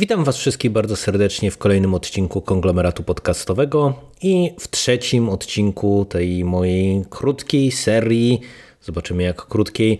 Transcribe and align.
Witam 0.00 0.24
Was 0.24 0.36
wszystkich 0.36 0.70
bardzo 0.70 0.96
serdecznie 0.96 1.50
w 1.50 1.58
kolejnym 1.58 1.94
odcinku 1.94 2.42
konglomeratu 2.42 3.02
podcastowego 3.02 3.94
i 4.22 4.50
w 4.60 4.68
trzecim 4.68 5.28
odcinku 5.28 6.04
tej 6.04 6.44
mojej 6.44 7.04
krótkiej 7.10 7.70
serii, 7.70 8.40
zobaczymy 8.82 9.22
jak 9.22 9.46
krótkiej, 9.46 9.98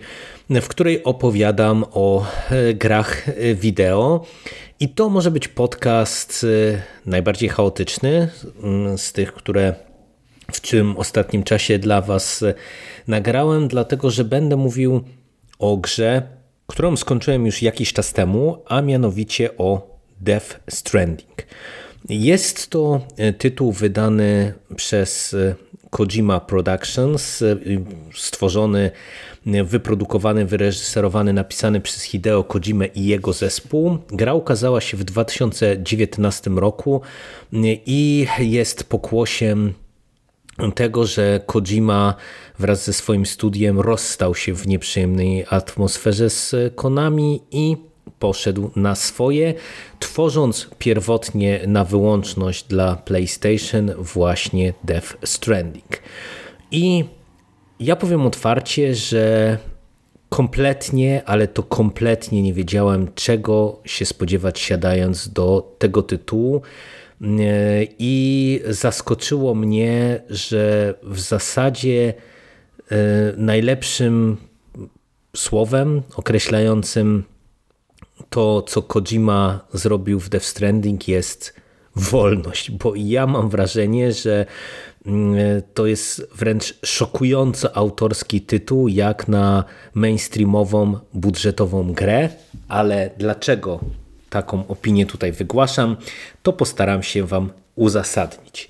w 0.49 0.67
której 0.67 1.03
opowiadam 1.03 1.85
o 1.91 2.25
e, 2.49 2.73
grach 2.73 3.29
e, 3.29 3.55
wideo. 3.55 4.25
I 4.79 4.89
to 4.89 5.09
może 5.09 5.31
być 5.31 5.47
podcast 5.47 6.43
e, 6.43 6.81
najbardziej 7.05 7.49
chaotyczny 7.49 8.29
mm, 8.63 8.97
z 8.97 9.13
tych, 9.13 9.33
które 9.33 9.75
w 10.51 10.59
tym 10.59 10.97
ostatnim 10.97 11.43
czasie 11.43 11.79
dla 11.79 12.01
Was 12.01 12.43
nagrałem, 13.07 13.67
dlatego 13.67 14.09
że 14.09 14.23
będę 14.23 14.55
mówił 14.55 15.01
o 15.59 15.77
grze, 15.77 16.21
którą 16.67 16.97
skończyłem 16.97 17.45
już 17.45 17.61
jakiś 17.61 17.93
czas 17.93 18.13
temu, 18.13 18.63
a 18.65 18.81
mianowicie 18.81 19.57
o 19.57 19.90
Death 20.21 20.59
Stranding. 20.69 21.45
Jest 22.09 22.69
to 22.69 23.01
e, 23.17 23.33
tytuł 23.33 23.71
wydany 23.71 24.53
przez 24.75 25.33
e, 25.33 25.55
Kojima 25.89 26.39
Productions, 26.39 27.41
e, 27.41 27.57
stworzony, 28.15 28.91
wyprodukowany, 29.63 30.45
wyreżyserowany, 30.45 31.33
napisany 31.33 31.81
przez 31.81 32.03
Hideo 32.03 32.43
Kojimę 32.43 32.85
i 32.85 33.05
jego 33.05 33.33
zespół. 33.33 33.97
Gra 34.07 34.33
ukazała 34.33 34.81
się 34.81 34.97
w 34.97 35.03
2019 35.03 36.49
roku 36.49 37.01
i 37.85 38.27
jest 38.39 38.83
pokłosiem 38.83 39.73
tego, 40.75 41.05
że 41.05 41.41
Kojima 41.45 42.15
wraz 42.59 42.85
ze 42.85 42.93
swoim 42.93 43.25
studiem 43.25 43.79
rozstał 43.79 44.35
się 44.35 44.53
w 44.53 44.67
nieprzyjemnej 44.67 45.45
atmosferze 45.49 46.29
z 46.29 46.55
Konami 46.75 47.41
i 47.51 47.90
poszedł 48.21 48.71
na 48.75 48.95
swoje, 48.95 49.53
tworząc 49.99 50.69
pierwotnie 50.79 51.59
na 51.67 51.85
wyłączność 51.85 52.63
dla 52.63 52.95
PlayStation 52.95 53.91
właśnie 53.97 54.73
Death 54.83 55.17
Stranding. 55.25 56.01
I 56.71 57.05
ja 57.79 57.95
powiem 57.95 58.25
otwarcie, 58.25 58.95
że 58.95 59.57
kompletnie, 60.29 61.21
ale 61.25 61.47
to 61.47 61.63
kompletnie 61.63 62.41
nie 62.41 62.53
wiedziałem, 62.53 63.07
czego 63.15 63.79
się 63.85 64.05
spodziewać 64.05 64.59
siadając 64.59 65.29
do 65.29 65.75
tego 65.79 66.03
tytułu. 66.03 66.61
I 67.99 68.61
zaskoczyło 68.69 69.55
mnie, 69.55 70.21
że 70.29 70.93
w 71.03 71.19
zasadzie 71.19 72.13
e, 72.91 72.95
najlepszym 73.37 74.37
słowem 75.35 76.01
określającym 76.15 77.23
to, 78.31 78.61
co 78.61 78.81
Kojima 78.81 79.59
zrobił 79.73 80.19
w 80.19 80.29
Death 80.29 80.45
Stranding 80.45 81.07
jest 81.07 81.53
wolność, 81.95 82.71
bo 82.71 82.93
ja 82.95 83.27
mam 83.27 83.49
wrażenie, 83.49 84.13
że 84.13 84.45
mm, 85.05 85.35
to 85.73 85.85
jest 85.85 86.27
wręcz 86.35 86.79
szokująco 86.85 87.77
autorski 87.77 88.41
tytuł, 88.41 88.87
jak 88.87 89.27
na 89.27 89.63
mainstreamową, 89.93 90.99
budżetową 91.13 91.93
grę, 91.93 92.29
ale 92.67 93.09
dlaczego 93.17 93.79
taką 94.29 94.67
opinię 94.67 95.05
tutaj 95.05 95.31
wygłaszam, 95.31 95.97
to 96.43 96.53
postaram 96.53 97.03
się 97.03 97.23
Wam 97.23 97.49
uzasadnić. 97.75 98.69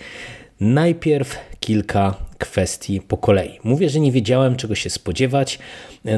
Najpierw 0.61 1.37
kilka 1.59 2.15
kwestii 2.37 3.01
po 3.01 3.17
kolei. 3.17 3.59
Mówię, 3.63 3.89
że 3.89 3.99
nie 3.99 4.11
wiedziałem 4.11 4.55
czego 4.55 4.75
się 4.75 4.89
spodziewać, 4.89 5.59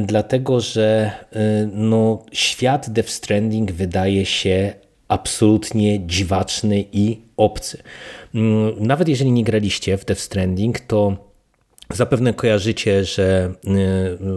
dlatego 0.01 0.59
że 0.59 1.11
y, 1.35 1.69
no, 1.73 2.25
świat 2.31 2.89
Death 2.89 3.09
Stranding 3.09 3.71
wydaje 3.71 4.25
się 4.25 4.73
absolutnie 5.07 6.07
dziwaczny 6.07 6.85
i 6.91 7.21
obcy. 7.37 7.83
Mm, 8.35 8.73
nawet 8.79 9.07
jeżeli 9.07 9.31
nie 9.31 9.43
graliście 9.43 9.97
w 9.97 10.05
Death 10.05 10.21
Stranding, 10.21 10.79
to 10.79 11.17
Zapewne 11.89 12.33
kojarzycie, 12.33 13.05
że 13.05 13.53
y, 13.65 13.69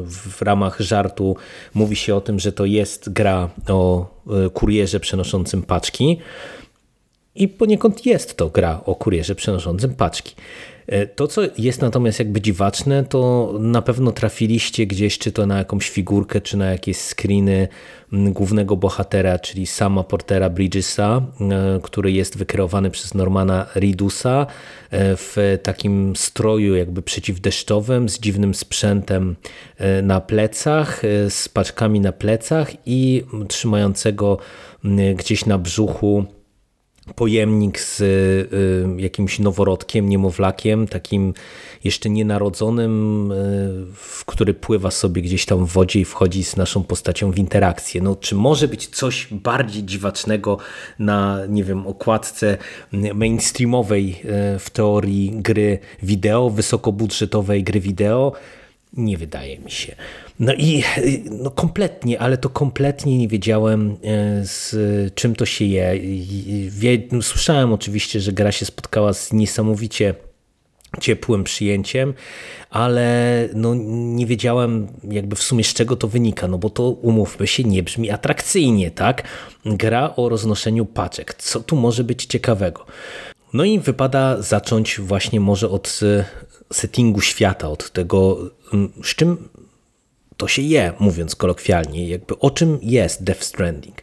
w 0.06 0.42
ramach 0.42 0.80
żartu 0.80 1.36
mówi 1.74 1.96
się 1.96 2.14
o 2.14 2.20
tym, 2.20 2.38
że 2.38 2.52
to 2.52 2.64
jest 2.64 3.12
gra 3.12 3.50
o 3.68 4.06
kurierze 4.54 5.00
przenoszącym 5.00 5.62
paczki. 5.62 6.18
I 7.36 7.48
poniekąd 7.48 8.06
jest 8.06 8.36
to 8.36 8.48
gra 8.48 8.80
o 8.84 8.94
kurierze 8.94 9.34
przenoszącym 9.34 9.94
paczki. 9.94 10.34
E, 10.86 11.06
to, 11.06 11.26
co 11.26 11.42
jest 11.58 11.82
natomiast 11.82 12.18
jakby 12.18 12.40
dziwaczne, 12.40 13.04
to 13.04 13.52
na 13.60 13.82
pewno 13.82 14.12
trafiliście 14.12 14.86
gdzieś, 14.86 15.18
czy 15.18 15.32
to 15.32 15.46
na 15.46 15.58
jakąś 15.58 15.90
figurkę, 15.90 16.40
czy 16.40 16.56
na 16.56 16.66
jakieś 16.66 16.96
screeny 16.96 17.68
głównego 18.12 18.76
bohatera, 18.76 19.38
czyli 19.38 19.66
sama 19.66 20.04
Portera 20.04 20.50
Bridgesa, 20.50 21.22
e, 21.40 21.80
który 21.82 22.12
jest 22.12 22.38
wykreowany 22.38 22.90
przez 22.90 23.14
Normana 23.14 23.66
Ridusa 23.76 24.46
e, 24.90 25.16
w 25.16 25.58
takim 25.62 26.16
stroju 26.16 26.74
jakby 26.74 27.02
przeciwdeszczowym, 27.02 28.08
z 28.08 28.18
dziwnym 28.18 28.54
sprzętem 28.54 29.36
na 30.02 30.20
plecach, 30.20 31.02
z 31.28 31.48
paczkami 31.48 32.00
na 32.00 32.12
plecach 32.12 32.72
i 32.86 33.24
trzymającego 33.48 34.38
gdzieś 35.16 35.46
na 35.46 35.58
brzuchu 35.58 36.26
pojemnik 37.14 37.80
z 37.80 38.00
y, 38.00 39.02
jakimś 39.02 39.38
noworodkiem, 39.38 40.08
niemowlakiem, 40.08 40.88
takim 40.88 41.34
jeszcze 41.84 42.10
nienarodzonym, 42.10 43.32
y, 43.32 43.86
który 44.26 44.54
pływa 44.54 44.90
sobie 44.90 45.22
gdzieś 45.22 45.46
tam 45.46 45.66
w 45.66 45.72
wodzie 45.72 46.00
i 46.00 46.04
wchodzi 46.04 46.44
z 46.44 46.56
naszą 46.56 46.82
postacią 46.84 47.30
w 47.30 47.38
interakcję. 47.38 48.02
No, 48.02 48.16
czy 48.16 48.34
może 48.34 48.68
być 48.68 48.86
coś 48.86 49.28
bardziej 49.30 49.84
dziwacznego 49.84 50.58
na, 50.98 51.38
nie 51.48 51.64
wiem, 51.64 51.86
okładce 51.86 52.58
mainstreamowej 53.14 54.10
y, 54.54 54.58
w 54.58 54.70
teorii 54.70 55.32
gry 55.34 55.78
wideo, 56.02 56.50
wysokobudżetowej 56.50 57.64
gry 57.64 57.80
wideo? 57.80 58.32
Nie 58.96 59.18
wydaje 59.18 59.58
mi 59.58 59.70
się. 59.70 59.96
No 60.40 60.54
i 60.54 60.82
no 61.30 61.50
kompletnie, 61.50 62.20
ale 62.20 62.38
to 62.38 62.48
kompletnie 62.48 63.18
nie 63.18 63.28
wiedziałem 63.28 63.90
e, 63.90 63.96
z 64.44 64.74
czym 65.14 65.36
to 65.36 65.46
się 65.46 65.64
je. 65.64 66.00
No 67.12 67.22
słyszałem 67.22 67.72
oczywiście, 67.72 68.20
że 68.20 68.32
gra 68.32 68.52
się 68.52 68.66
spotkała 68.66 69.12
z 69.12 69.32
niesamowicie 69.32 70.14
ciepłym 71.00 71.44
przyjęciem, 71.44 72.14
ale 72.70 73.48
no 73.54 73.74
nie 74.14 74.26
wiedziałem 74.26 74.86
jakby 75.10 75.36
w 75.36 75.42
sumie 75.42 75.64
z 75.64 75.74
czego 75.74 75.96
to 75.96 76.08
wynika, 76.08 76.48
no 76.48 76.58
bo 76.58 76.70
to 76.70 76.90
umówmy 76.90 77.46
się 77.46 77.64
nie 77.64 77.82
brzmi 77.82 78.10
atrakcyjnie, 78.10 78.90
tak? 78.90 79.22
Gra 79.64 80.16
o 80.16 80.28
roznoszeniu 80.28 80.86
paczek. 80.86 81.34
Co 81.34 81.60
tu 81.60 81.76
może 81.76 82.04
być 82.04 82.26
ciekawego? 82.26 82.86
No 83.52 83.64
i 83.64 83.78
wypada 83.78 84.42
zacząć 84.42 85.00
właśnie 85.00 85.40
może 85.40 85.70
od 85.70 86.00
settingu 86.72 87.20
świata, 87.20 87.68
od 87.68 87.90
tego, 87.90 88.38
z 89.04 89.14
czym 89.14 89.48
to 90.36 90.48
się 90.48 90.62
je, 90.62 90.92
mówiąc 90.98 91.36
kolokwialnie, 91.36 92.08
jakby 92.08 92.38
o 92.38 92.50
czym 92.50 92.78
jest 92.82 93.24
Death 93.24 93.42
Stranding. 93.42 94.02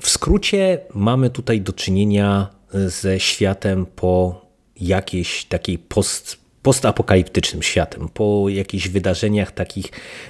W 0.00 0.08
skrócie 0.08 0.78
mamy 0.94 1.30
tutaj 1.30 1.60
do 1.60 1.72
czynienia 1.72 2.48
ze 2.72 3.20
światem 3.20 3.86
po 3.86 4.44
jakiejś 4.80 5.44
takiej 5.44 5.78
post, 5.78 6.36
postapokaliptycznym 6.62 7.62
światem, 7.62 8.08
po 8.08 8.48
jakichś 8.48 8.88
wydarzeniach 8.88 9.52
takich 9.52 9.86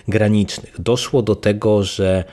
granicznych. 0.09 0.75
Doszło 0.79 1.23
do 1.23 1.37
tego, 1.37 1.85
że 1.85 2.25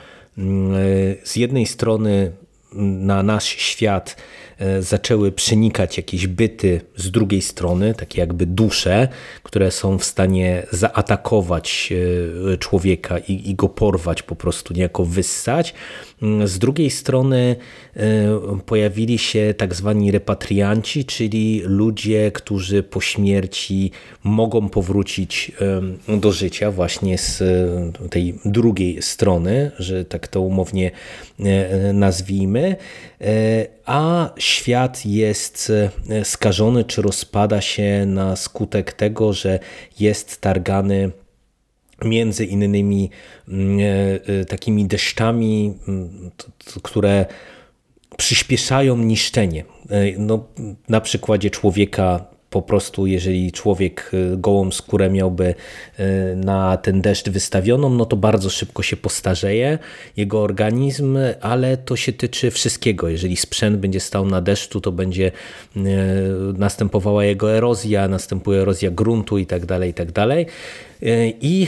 z 1.24 1.36
jednej 1.36 1.66
strony 1.66 2.32
na 2.74 3.22
nasz 3.22 3.44
świat 3.44 4.16
zaczęły 4.80 5.32
przenikać 5.32 5.96
jakieś 5.96 6.26
byty 6.26 6.80
z 6.96 7.10
drugiej 7.10 7.42
strony, 7.42 7.94
takie 7.94 8.20
jakby 8.20 8.46
dusze, 8.46 9.08
które 9.42 9.70
są 9.70 9.98
w 9.98 10.04
stanie 10.04 10.66
zaatakować 10.70 11.92
e, 12.52 12.58
człowieka 12.58 13.18
i, 13.18 13.50
i 13.50 13.54
go 13.54 13.68
porwać, 13.68 14.22
po 14.22 14.36
prostu 14.36 14.74
niejako 14.74 15.04
wyssać. 15.04 15.74
Mm, 16.22 16.48
z 16.48 16.58
drugiej 16.58 16.90
strony 16.90 17.56
e, 17.96 18.02
pojawili 18.66 19.18
się 19.18 19.54
tak 19.58 19.74
zwani 19.74 20.10
repatrianci, 20.10 21.04
czyli 21.04 21.62
ludzie, 21.64 22.30
którzy 22.30 22.82
po 22.82 23.00
śmierci 23.00 23.90
mogą 24.24 24.68
powrócić 24.68 25.52
do 26.08 26.32
życia 26.32 26.70
właśnie 26.70 27.18
z 27.18 27.42
tej 28.10 28.34
drugiej 28.44 29.02
strony, 29.02 29.70
że 29.78 30.04
tak 30.04 30.28
to 30.28 30.40
umownie 30.40 30.90
nazwijmy 31.92 32.76
a 33.86 34.30
świat 34.38 35.06
jest 35.06 35.72
e, 36.10 36.24
skażony 36.24 36.84
czy 36.84 37.02
rozpada 37.02 37.60
się 37.60 38.06
na 38.06 38.36
skutek 38.36 38.92
tego, 38.92 39.32
że 39.32 39.58
jest 40.00 40.40
targany 40.40 41.10
między 42.04 42.44
innymi 42.44 43.10
mm, 43.48 43.78
e, 43.80 43.82
e, 44.40 44.44
takimi 44.44 44.86
deszczami, 44.86 45.74
mm, 45.88 46.30
które 46.82 47.26
przyspieszają 48.16 48.96
niszczenie. 48.96 49.64
No, 50.18 50.48
na 50.88 51.00
przykładzie 51.00 51.50
człowieka 51.50 52.31
po 52.52 52.62
prostu 52.62 53.06
jeżeli 53.06 53.52
człowiek 53.52 54.10
gołą 54.36 54.70
skórę 54.70 55.10
miałby 55.10 55.54
na 56.36 56.76
ten 56.76 57.00
deszcz 57.00 57.28
wystawioną, 57.28 57.90
no 57.90 58.06
to 58.06 58.16
bardzo 58.16 58.50
szybko 58.50 58.82
się 58.82 58.96
postarzeje 58.96 59.78
jego 60.16 60.42
organizm, 60.42 61.18
ale 61.40 61.76
to 61.76 61.96
się 61.96 62.12
tyczy 62.12 62.50
wszystkiego. 62.50 63.08
Jeżeli 63.08 63.36
sprzęt 63.36 63.76
będzie 63.76 64.00
stał 64.00 64.26
na 64.26 64.40
deszczu, 64.40 64.80
to 64.80 64.92
będzie 64.92 65.32
następowała 66.58 67.24
jego 67.24 67.52
erozja, 67.52 68.08
następuje 68.08 68.60
erozja 68.60 68.90
gruntu 68.90 69.38
i 69.38 69.46
tak 69.46 69.66
dalej, 69.66 69.90
i 69.90 69.94
tak 69.94 70.12
dalej. 70.12 70.46
I 71.40 71.66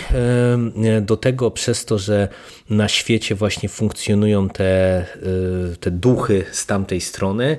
do 1.03 1.17
tego 1.17 1.51
przez 1.51 1.85
to, 1.85 1.99
że 1.99 2.29
na 2.71 2.89
świecie 2.89 3.35
właśnie 3.35 3.69
funkcjonują 3.69 4.49
te, 4.49 5.05
te 5.81 5.91
duchy 5.91 6.45
z 6.53 6.67
tamtej 6.67 7.01
strony, 7.01 7.57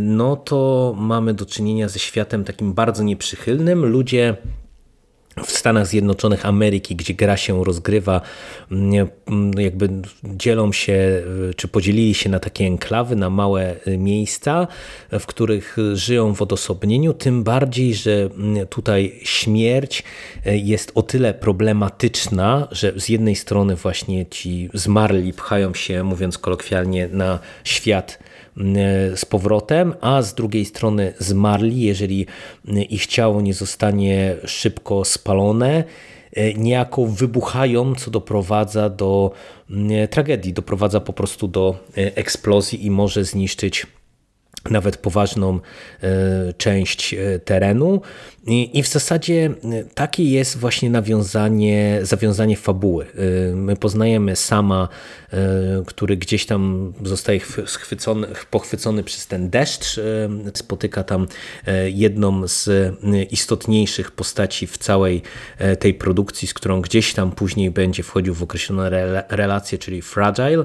no 0.00 0.36
to 0.36 0.94
mamy 0.98 1.34
do 1.34 1.46
czynienia 1.46 1.88
ze 1.88 1.98
światem 1.98 2.39
takim 2.44 2.72
bardzo 2.72 3.02
nieprzychylnym. 3.02 3.86
Ludzie 3.86 4.36
w 5.44 5.50
Stanach 5.50 5.86
Zjednoczonych 5.86 6.46
Ameryki, 6.46 6.96
gdzie 6.96 7.14
gra 7.14 7.36
się 7.36 7.64
rozgrywa, 7.64 8.20
mm, 8.70 9.08
mm, 9.26 9.52
jakby 9.58 9.88
dzielą 10.24 10.72
się, 10.72 11.22
czy 11.56 11.68
podzielili 11.68 12.14
się 12.14 12.30
na 12.30 12.38
takie 12.38 12.64
enklawy, 12.64 13.16
na 13.16 13.30
małe 13.30 13.74
y, 13.86 13.98
miejsca, 13.98 14.66
w 15.12 15.26
których 15.26 15.76
żyją 15.94 16.34
w 16.34 16.42
odosobnieniu, 16.42 17.12
tym 17.12 17.42
bardziej, 17.42 17.94
że 17.94 18.12
mm, 18.12 18.66
tutaj 18.66 19.20
śmierć 19.22 20.02
y, 20.46 20.58
jest 20.58 20.92
o 20.94 21.02
tyle 21.02 21.34
problematyczna, 21.34 22.68
że 22.70 22.92
z 22.96 23.08
jednej 23.08 23.36
strony 23.36 23.76
właśnie 23.76 24.26
ci 24.26 24.70
zmarli 24.74 25.32
pchają 25.32 25.74
się, 25.74 26.04
mówiąc 26.04 26.38
kolokwialnie, 26.38 27.08
na 27.12 27.38
świat 27.64 28.18
z 29.16 29.24
powrotem, 29.24 29.94
a 30.00 30.22
z 30.22 30.34
drugiej 30.34 30.64
strony 30.64 31.12
zmarli, 31.18 31.80
jeżeli 31.80 32.26
ich 32.90 33.06
ciało 33.06 33.40
nie 33.40 33.54
zostanie 33.54 34.36
szybko 34.44 35.04
spalone, 35.04 35.84
e, 36.32 36.54
niejako 36.54 37.06
wybuchają, 37.06 37.94
co 37.94 38.10
doprowadza 38.10 38.88
do 38.88 39.30
tragedii, 40.10 40.52
doprowadza 40.52 41.00
po 41.00 41.12
prostu 41.12 41.48
do 41.48 41.76
e, 41.96 42.16
eksplozji 42.16 42.86
i 42.86 42.90
może 42.90 43.24
zniszczyć 43.24 43.86
nawet 44.70 44.96
poważną 44.96 45.60
część 46.56 47.14
terenu. 47.44 48.00
I 48.46 48.82
w 48.82 48.88
zasadzie 48.88 49.50
takie 49.94 50.24
jest 50.24 50.58
właśnie 50.58 50.90
nawiązanie, 50.90 51.98
zawiązanie 52.02 52.56
fabuły. 52.56 53.06
My 53.54 53.76
poznajemy 53.76 54.36
sama, 54.36 54.88
który 55.86 56.16
gdzieś 56.16 56.46
tam 56.46 56.92
zostaje 57.04 57.40
schwycony, 57.66 58.26
pochwycony 58.50 59.04
przez 59.04 59.26
ten 59.26 59.50
deszcz, 59.50 60.00
spotyka 60.54 61.04
tam 61.04 61.26
jedną 61.86 62.48
z 62.48 62.94
istotniejszych 63.30 64.10
postaci 64.10 64.66
w 64.66 64.78
całej 64.78 65.22
tej 65.78 65.94
produkcji, 65.94 66.48
z 66.48 66.54
którą 66.54 66.80
gdzieś 66.80 67.14
tam 67.14 67.32
później 67.32 67.70
będzie 67.70 68.02
wchodził 68.02 68.34
w 68.34 68.42
określone 68.42 68.90
relacje, 69.28 69.78
czyli 69.78 70.02
Fragile, 70.02 70.64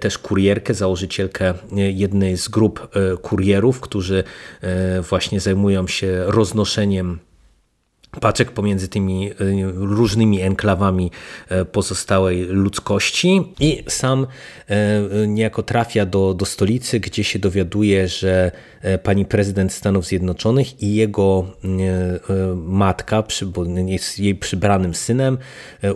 też 0.00 0.18
kurierkę, 0.18 0.74
założycielkę 0.74 1.54
jednej 1.72 2.36
z 2.36 2.48
grup 2.48 2.88
kurierów, 3.18 3.80
którzy 3.80 4.24
właśnie 5.02 5.40
zajmują 5.40 5.86
się 5.86 6.22
roznoszeniem 6.26 7.18
paczek 8.20 8.50
pomiędzy 8.50 8.88
tymi 8.88 9.30
y, 9.30 9.34
różnymi 9.74 10.40
enklawami 10.40 11.10
e, 11.48 11.64
pozostałej 11.64 12.44
ludzkości 12.44 13.42
i 13.60 13.84
sam 13.86 14.26
e, 14.68 15.26
niejako 15.26 15.62
trafia 15.62 16.06
do, 16.06 16.34
do 16.34 16.46
stolicy, 16.46 17.00
gdzie 17.00 17.24
się 17.24 17.38
dowiaduje, 17.38 18.08
że 18.08 18.52
e, 18.82 18.98
pani 18.98 19.24
prezydent 19.24 19.72
Stanów 19.72 20.06
Zjednoczonych 20.06 20.82
i 20.82 20.94
jego 20.94 21.46
matka, 22.56 23.24
bo 23.46 23.64
jest 23.64 24.18
jej 24.18 24.34
przybranym 24.34 24.94
synem, 24.94 25.38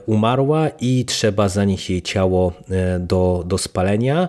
umarła 0.07 0.69
i 0.69 1.05
trzeba 1.05 1.49
zanieść 1.49 1.91
jej 1.91 2.03
ciało 2.03 2.53
do, 3.01 3.45
do 3.47 3.59
spalenia. 3.59 4.29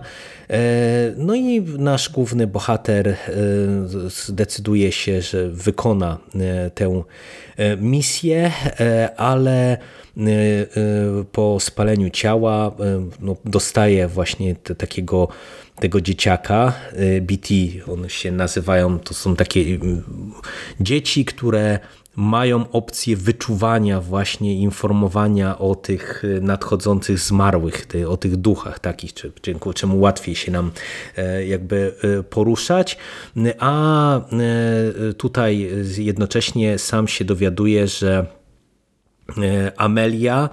No 1.16 1.34
i 1.34 1.60
nasz 1.60 2.08
główny 2.08 2.46
bohater 2.46 3.16
zdecyduje 4.08 4.92
się, 4.92 5.22
że 5.22 5.48
wykona 5.48 6.18
tę 6.74 7.04
E, 7.56 7.76
misję, 7.76 8.52
e, 8.80 9.16
ale 9.16 9.72
e, 9.72 9.78
po 11.32 11.60
spaleniu 11.60 12.10
ciała 12.10 12.76
no, 13.20 13.36
dostaje 13.44 14.08
właśnie 14.08 14.54
te, 14.54 14.74
takiego 14.74 15.28
tego 15.80 16.00
dzieciaka, 16.00 16.72
BT, 17.20 17.54
one 17.92 18.10
się 18.10 18.32
nazywają, 18.32 18.98
to 18.98 19.14
są 19.14 19.36
takie 19.36 19.78
dzieci, 20.80 21.24
które 21.24 21.78
mają 22.16 22.70
opcję 22.70 23.16
wyczuwania 23.16 24.00
właśnie 24.00 24.54
informowania 24.54 25.58
o 25.58 25.74
tych 25.74 26.22
nadchodzących 26.40 27.18
zmarłych, 27.18 27.86
o 28.08 28.16
tych 28.16 28.36
duchach 28.36 28.78
takich, 28.78 29.12
dzięki 29.42 29.74
czemu 29.74 30.00
łatwiej 30.00 30.34
się 30.34 30.52
nam 30.52 30.70
jakby 31.46 31.94
poruszać, 32.30 32.98
a 33.58 34.20
tutaj 35.16 35.70
jednocześnie 35.98 36.78
sam 36.78 37.08
się 37.08 37.24
dowiaduje, 37.24 37.88
że 37.88 38.26
Amelia, 39.76 40.48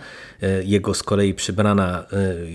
jego 0.64 0.94
z 0.94 1.04
kolei 1.04 1.34
przybrana 1.34 2.06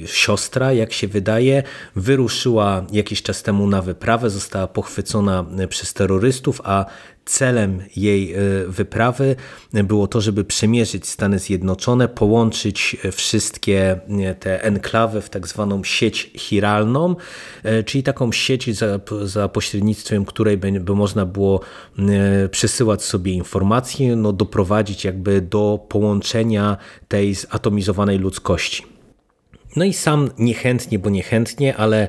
siostra, 0.07 0.73
jak 0.73 0.93
się 0.93 1.09
wydaje, 1.09 1.63
wyruszyła 1.97 2.87
jakiś 2.93 3.23
czas 3.23 3.43
temu 3.43 3.67
na 3.67 3.83
wyprawę, 3.83 4.31
została 4.31 4.67
pochwycona 4.67 5.45
przez 5.69 5.95
terrorystów, 5.95 6.61
a 6.65 6.87
celem 7.27 7.83
jej 7.97 8.33
e, 8.33 8.39
wyprawy 8.69 9.37
było 9.73 10.07
to, 10.07 10.21
żeby 10.21 10.45
przemierzyć 10.45 11.09
Stany 11.09 11.39
Zjednoczone, 11.39 12.09
połączyć 12.09 12.97
wszystkie 13.13 14.01
e, 14.09 14.35
te 14.35 14.65
enklawy 14.65 15.21
w 15.21 15.31
tak 15.31 15.47
zwaną 15.47 15.85
sieć 15.85 16.31
chiralną, 16.37 17.17
e, 17.63 17.83
czyli 17.83 18.03
taką 18.03 18.33
sieć, 18.33 18.77
za, 18.77 19.01
za 19.25 19.49
pośrednictwem 19.49 20.25
której 20.25 20.57
by, 20.57 20.73
by 20.73 20.95
można 20.95 21.27
było 21.27 21.61
przesyłać 22.51 23.03
sobie 23.03 23.33
informacje, 23.33 24.17
no 24.17 24.33
doprowadzić 24.33 25.05
jakby 25.05 25.41
do 25.41 25.87
połączenia 25.89 26.77
tej 27.09 27.35
zatomizowanej 27.35 28.19
ludzkości. 28.19 28.97
No 29.77 29.85
i 29.85 29.93
sam 29.93 30.31
niechętnie, 30.39 30.99
bo 30.99 31.11
niechętnie, 31.11 31.77
ale 31.77 32.09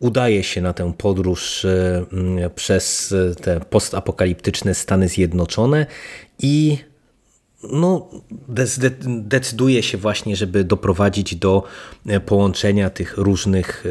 udaje 0.00 0.42
się 0.42 0.60
na 0.60 0.72
tę 0.72 0.92
podróż 0.98 1.64
e, 1.64 2.50
przez 2.54 3.14
te 3.42 3.60
postapokaliptyczne 3.60 4.74
Stany 4.74 5.08
Zjednoczone 5.08 5.86
i 6.38 6.78
no, 7.72 8.08
decyduje 9.06 9.82
się 9.82 9.98
właśnie, 9.98 10.36
żeby 10.36 10.64
doprowadzić 10.64 11.36
do 11.36 11.62
e, 12.06 12.20
połączenia 12.20 12.90
tych 12.90 13.16
różnych 13.16 13.84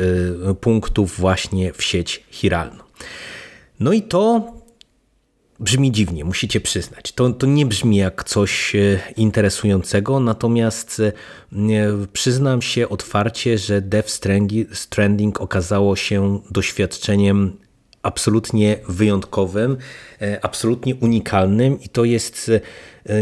e, 0.50 0.54
punktów 0.54 1.20
właśnie 1.20 1.74
w 1.74 1.84
sieć 1.84 2.24
chiralną. 2.32 2.84
No 3.80 3.94
i 3.94 4.02
to 4.02 4.54
brzmi 5.60 5.92
dziwnie, 5.92 6.26
musicie 6.26 6.62
przyznać. 6.62 7.12
To, 7.12 7.30
to 7.30 7.48
nie 7.48 7.66
brzmi 7.66 7.98
jak 7.98 8.24
coś 8.24 8.76
e, 8.76 9.00
interesującego, 9.18 10.20
natomiast 10.20 11.00
e, 11.00 12.08
przyznam 12.14 12.62
się 12.62 12.90
otwarcie, 12.90 13.58
że 13.58 13.82
Death 13.82 14.10
Stranding 14.74 15.42
okazało 15.42 15.96
się 15.96 16.40
doświadczeniem 16.52 17.58
absolutnie 18.04 18.78
wyjątkowym, 18.88 19.78
e, 20.22 20.46
absolutnie 20.46 20.96
unikalnym 20.96 21.82
i 21.82 21.90
to 21.90 22.04
jest 22.04 22.52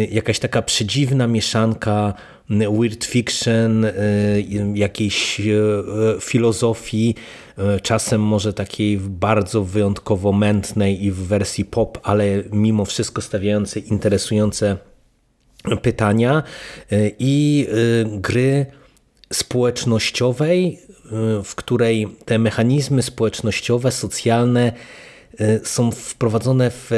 jakaś 0.10 0.40
taka 0.40 0.62
przedziwna 0.62 1.28
mieszanka 1.28 2.14
weird 2.60 3.06
fiction, 3.06 3.86
jakiejś 4.74 5.42
filozofii, 6.20 7.16
E, 7.58 7.80
czasem 7.80 8.22
może 8.22 8.54
takiej 8.54 8.98
bardzo 8.98 9.64
wyjątkowo 9.64 10.32
mętnej 10.32 11.06
i 11.06 11.12
w 11.12 11.18
wersji 11.18 11.66
pop, 11.66 12.00
ale 12.04 12.44
mimo 12.52 12.86
wszystko 12.86 13.22
stawiającej 13.22 13.90
interesujące 13.90 14.78
pytania 15.82 16.44
i 17.20 17.68
gry 18.06 18.66
społecznościowej, 19.34 20.80
w 21.44 21.56
której 21.56 22.08
te 22.26 22.40
mechanizmy 22.40 23.02
społecznościowe, 23.02 23.92
socjalne 23.92 24.74
są 25.64 25.92
wprowadzone 25.92 26.72
w 26.72 26.92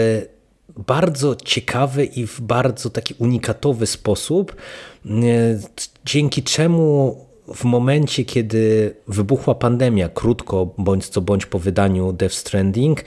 bardzo 0.77 1.36
ciekawy 1.36 2.05
i 2.05 2.27
w 2.27 2.41
bardzo 2.41 2.89
taki 2.89 3.13
unikatowy 3.17 3.88
sposób, 3.88 4.55
dzięki 6.05 6.44
czemu 6.44 7.15
w 7.55 7.63
momencie, 7.63 8.25
kiedy 8.25 8.96
wybuchła 9.08 9.55
pandemia, 9.55 10.10
krótko 10.10 10.74
bądź 10.77 11.08
co 11.08 11.22
bądź 11.22 11.46
po 11.46 11.60
wydaniu 11.60 12.13
Death 12.13 12.36
Stranding, 12.36 13.03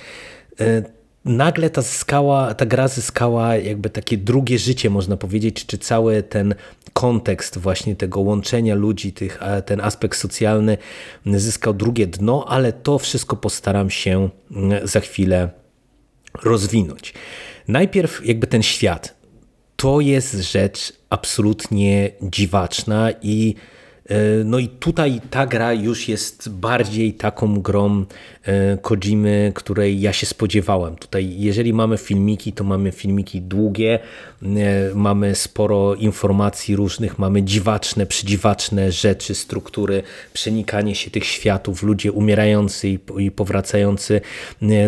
e, 0.60 0.82
nagle 1.25 1.70
ta, 1.70 1.82
zyskała, 1.82 2.54
ta 2.54 2.66
gra 2.66 2.88
zyskała 2.88 3.56
jakby 3.56 3.90
takie 3.90 4.18
drugie 4.18 4.58
życie, 4.58 4.90
można 4.90 5.16
powiedzieć, 5.16 5.66
czy 5.66 5.78
cały 5.78 6.22
ten 6.22 6.54
kontekst 6.92 7.58
właśnie 7.58 7.96
tego 7.96 8.20
łączenia 8.20 8.75
ludzi, 8.75 9.12
tych, 9.12 9.40
ten 9.66 9.80
aspekt 9.80 10.18
socjalny 10.18 10.78
zyskał 11.26 11.75
drugie 11.75 12.06
dno, 12.06 12.44
ale 12.48 12.72
to 12.72 12.98
wszystko 12.98 13.37
postaram 13.37 13.90
się 13.90 14.28
za 14.84 15.00
chwilę 15.00 15.50
rozwinąć. 16.42 17.14
Najpierw 17.68 18.26
jakby 18.26 18.46
ten 18.46 18.62
świat. 18.62 19.14
To 19.76 20.00
jest 20.00 20.34
rzecz 20.34 20.92
absolutnie 21.10 22.10
dziwaczna 22.22 23.10
i 23.22 23.54
no 24.45 24.59
i 24.59 24.69
tutaj 24.69 25.21
ta 25.31 25.47
gra 25.47 25.73
już 25.73 26.09
jest 26.09 26.49
bardziej 26.49 27.12
taką 27.15 27.61
grą 27.61 28.05
e, 28.43 28.79
Kojimy, 28.79 29.53
której 29.55 30.00
ja 30.00 30.12
się 30.12 30.27
spodziewałem. 30.27 30.97
Tutaj 30.97 31.35
jeżeli 31.38 31.73
mamy 31.73 31.99
filmiki, 31.99 32.53
to 32.53 32.65
mamy 32.65 32.93
filmiki 32.93 33.43
długie, 33.43 33.99
e, 34.43 34.47
mamy 34.95 35.35
sporo 35.35 35.95
informacji 35.95 36.77
różnych, 36.77 37.19
mamy 37.19 37.43
dziwaczne, 37.43 38.07
przydziwaczne 38.07 38.93
rzeczy, 38.93 39.35
struktury, 39.35 40.03
przenikanie 40.33 40.95
się 40.95 41.11
tych 41.11 41.25
światów, 41.25 41.83
ludzie 41.83 42.12
umierający 42.12 42.99
i 43.19 43.31
powracający 43.31 44.21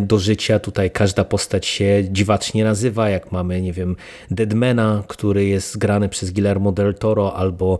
do 0.03 0.19
życia. 0.19 0.59
Tutaj 0.59 0.91
każda 0.91 1.25
postać 1.25 1.67
się 1.67 2.05
dziwacznie 2.11 2.65
nazywa, 2.65 3.09
jak 3.09 3.33
mamy, 3.33 3.63
nie 3.63 3.73
wiem, 3.73 3.97
Deadmana, 4.31 5.05
który 5.09 5.45
jest 5.45 5.79
grany 5.79 6.09
przez 6.09 6.31
Guillermo 6.31 6.73
del 6.73 6.95
Toro, 6.95 7.37
albo 7.37 7.79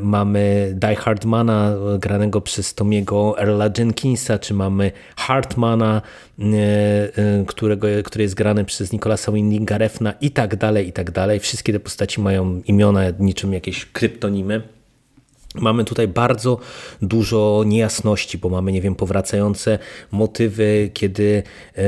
mamy 0.00 0.49
Die 0.74 0.96
Hardmana 0.96 1.76
granego 1.98 2.40
przez 2.40 2.74
Tomiego 2.74 3.38
Earla 3.38 3.70
Jenkinsa, 3.78 4.38
czy 4.38 4.54
mamy 4.54 4.92
Hartmana, 5.16 6.02
e, 6.38 6.44
e, 6.44 7.44
którego, 7.46 7.86
który 8.04 8.24
jest 8.24 8.34
grany 8.34 8.64
przez 8.64 8.92
Nicolasa 8.92 9.32
Windinga 9.32 9.78
Refna 9.78 10.14
i 10.20 10.30
tak 10.30 10.56
dalej, 10.56 10.88
i 10.88 10.92
tak 10.92 11.10
dalej. 11.10 11.40
Wszystkie 11.40 11.72
te 11.72 11.80
postaci 11.80 12.20
mają 12.20 12.62
imiona 12.66 13.02
niczym 13.18 13.52
jakieś 13.52 13.86
kryptonimy. 13.86 14.79
Mamy 15.54 15.84
tutaj 15.84 16.08
bardzo 16.08 16.58
dużo 17.02 17.62
niejasności, 17.66 18.38
bo 18.38 18.48
mamy, 18.48 18.72
nie 18.72 18.80
wiem, 18.80 18.94
powracające 18.94 19.78
motywy, 20.12 20.90
kiedy 20.94 21.42
e, 21.76 21.82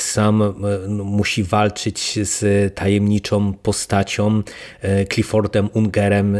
sam 0.00 0.42
e, 0.42 0.52
no, 0.88 1.04
musi 1.04 1.44
walczyć 1.44 2.18
z 2.22 2.74
tajemniczą 2.74 3.54
postacią 3.54 4.42
e, 4.80 5.06
Cliffordem 5.06 5.68
Ungerem, 5.72 6.38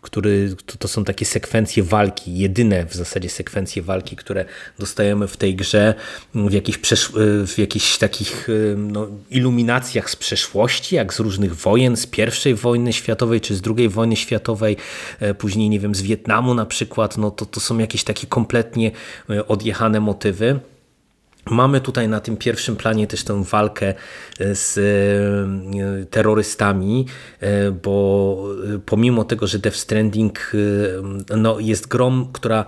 który 0.00 0.56
to 0.78 0.88
są 0.88 1.04
takie 1.04 1.24
sekwencje 1.24 1.82
walki, 1.82 2.38
jedyne 2.38 2.86
w 2.86 2.94
zasadzie 2.94 3.28
sekwencje 3.28 3.82
walki, 3.82 4.16
które 4.16 4.44
dostajemy 4.78 5.28
w 5.28 5.36
tej 5.36 5.54
grze 5.54 5.94
w 6.34 6.52
jakichś, 7.58 7.94
w 7.94 7.98
takich 7.98 8.48
no, 8.76 9.08
iluminacjach 9.30 10.10
z 10.10 10.16
przeszłości, 10.16 10.94
jak 10.94 11.14
z 11.14 11.20
różnych 11.20 11.56
wojen, 11.56 11.96
z 11.96 12.06
pierwszej 12.06 12.54
wojny 12.54 12.92
światowej 12.92 13.40
czy 13.40 13.54
z 13.54 13.60
drugiej 13.60 13.88
wojny 13.88 14.16
światowej, 14.16 14.76
później, 15.38 15.68
nie 15.68 15.80
wiem, 15.80 15.94
z 15.94 16.03
Wietnamu 16.04 16.54
na 16.54 16.66
przykład, 16.66 17.18
no 17.18 17.30
to, 17.30 17.46
to 17.46 17.60
są 17.60 17.78
jakieś 17.78 18.04
takie 18.04 18.26
kompletnie 18.26 18.90
e, 19.30 19.48
odjechane 19.48 20.00
motywy. 20.00 20.60
Mamy 21.50 21.80
tutaj 21.80 22.08
na 22.08 22.20
tym 22.20 22.36
pierwszym 22.36 22.76
planie 22.76 23.06
też 23.06 23.24
tę 23.24 23.44
walkę 23.44 23.94
e, 24.40 24.54
z 24.54 24.78
e, 24.78 26.06
terrorystami, 26.06 27.06
bo 27.82 28.46
pomimo 28.86 29.24
tego, 29.24 29.46
że 29.46 29.58
Death 29.58 29.76
Stranding 29.76 30.52
no, 31.36 31.60
jest 31.60 31.88
grą, 31.88 32.28
która 32.32 32.64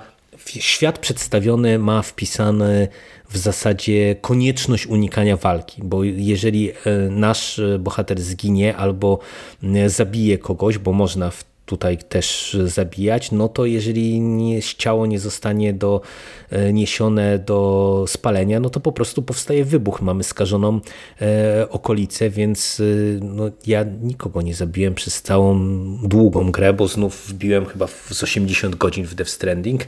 świat 0.47 0.99
przedstawiony 0.99 1.78
ma 1.78 2.02
wpisane 2.02 2.88
w 3.31 3.37
zasadzie 3.37 4.16
konieczność 4.21 4.87
unikania 4.87 5.37
walki, 5.37 5.83
bo 5.85 6.05
jeżeli 6.05 6.73
nasz 7.11 7.61
bohater 7.78 8.21
zginie 8.21 8.76
albo 8.76 9.19
zabije 9.87 10.38
kogoś, 10.38 10.78
bo 10.78 10.93
można 10.93 11.31
w 11.31 11.45
tutaj 11.66 11.99
też 11.99 12.56
zabijać, 12.64 13.32
no 13.32 13.49
to 13.49 13.66
jeżeli 13.66 14.20
nie, 14.20 14.62
ciało 14.62 15.06
nie 15.06 15.18
zostanie 15.18 15.73
do, 15.75 16.00
e, 16.50 16.73
niesione 16.73 17.38
do 17.38 18.04
spalenia, 18.08 18.61
no 18.61 18.70
to 18.70 18.80
po 18.80 18.92
prostu 18.92 19.23
powstaje 19.23 19.64
wybuch. 19.64 20.02
Mamy 20.02 20.25
skażoną 20.25 20.80
e, 21.20 21.66
okolicę, 21.70 22.30
więc 22.30 22.80
e, 22.80 22.85
no, 23.25 23.44
ja 23.66 23.85
nikogo 24.02 24.42
nie 24.42 24.54
zabiłem 24.54 24.94
przez 24.94 25.23
całą 25.23 25.58
długą 26.02 26.50
grę, 26.50 26.73
bo 26.73 26.88
znów 26.88 27.28
wbiłem 27.28 27.66
chyba 27.66 27.87
z 27.87 28.23
80 28.23 28.76
godzin 28.76 29.06
w 29.06 29.14
Death 29.14 29.30
Stranding, 29.30 29.82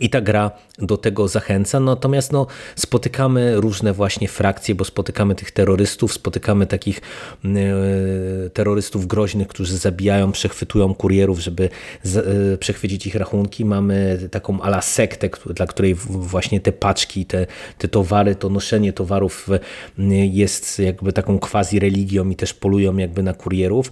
i 0.00 0.10
ta 0.10 0.20
gra 0.20 0.50
do 0.78 0.96
tego 0.96 1.28
zachęca. 1.28 1.80
Natomiast 1.80 2.32
no, 2.32 2.46
spotykamy 2.76 3.60
różne 3.60 3.92
właśnie 3.92 4.28
frakcje, 4.28 4.74
bo 4.74 4.84
spotykamy 4.84 5.34
tych 5.34 5.50
terrorystów, 5.50 6.12
spotykamy 6.12 6.66
takich 6.66 7.00
e, 7.44 8.50
terrorystów 8.50 9.06
groźnych, 9.06 9.48
którzy 9.48 9.78
zabijają, 9.78 10.32
przechwytują 10.32 10.94
kurierów, 10.94 11.40
żeby 11.40 11.68
z, 12.02 12.16
e, 12.16 12.58
przechwycić 12.58 13.06
ich 13.06 13.14
rachunki. 13.14 13.64
Mamy 13.64 14.28
taką 14.30 14.60
ala 14.60 14.80
sektę, 14.80 15.28
dla 15.54 15.66
której 15.66 15.94
właśnie 15.94 16.60
te 16.60 16.72
paczki, 16.72 17.26
te, 17.26 17.46
te 17.78 17.88
towary, 17.88 18.34
to 18.34 18.48
noszenie 18.48 18.92
towarów 18.92 19.48
jest 20.32 20.78
jakby 20.78 21.12
taką 21.12 21.38
quasi 21.38 21.78
religią 21.78 22.30
i 22.30 22.36
też 22.36 22.54
polują 22.54 22.96
jakby 22.96 23.22
na 23.22 23.34
kurierów. 23.34 23.90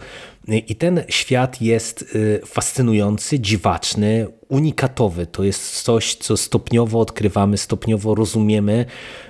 I 0.48 0.76
ten 0.76 1.04
świat 1.08 1.62
jest 1.62 2.02
y, 2.14 2.40
fascynujący, 2.46 3.40
dziwaczny, 3.40 4.26
unikatowy. 4.48 5.26
To 5.26 5.44
jest 5.44 5.82
coś, 5.82 6.14
co 6.14 6.36
stopniowo 6.36 7.00
odkrywamy, 7.00 7.58
stopniowo 7.58 8.14
rozumiemy 8.14 8.84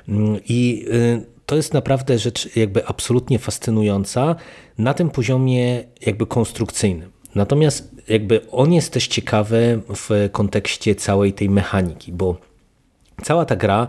mm, 0.09 0.41
i 0.49 0.87
y, 0.93 1.27
to 1.47 1.57
jest 1.57 1.75
naprawdę 1.75 2.19
rzecz 2.19 2.57
jakby 2.57 2.87
absolutnie 2.87 3.39
fascynująca 3.39 4.37
na 4.79 4.95
tym 4.95 5.11
poziomie 5.11 5.85
jakby 6.01 6.27
konstrukcyjnym. 6.27 7.11
Natomiast 7.35 7.91
jakby 8.09 8.51
on 8.51 8.73
jest 8.73 8.93
też 8.93 9.09
ciekawy 9.09 9.81
w 9.89 10.29
kontekście 10.33 10.95
całej 10.95 11.33
tej 11.33 11.51
mechaniki, 11.51 12.13
bo 12.13 12.37
cała 13.23 13.45
ta 13.45 13.57
gra 13.57 13.87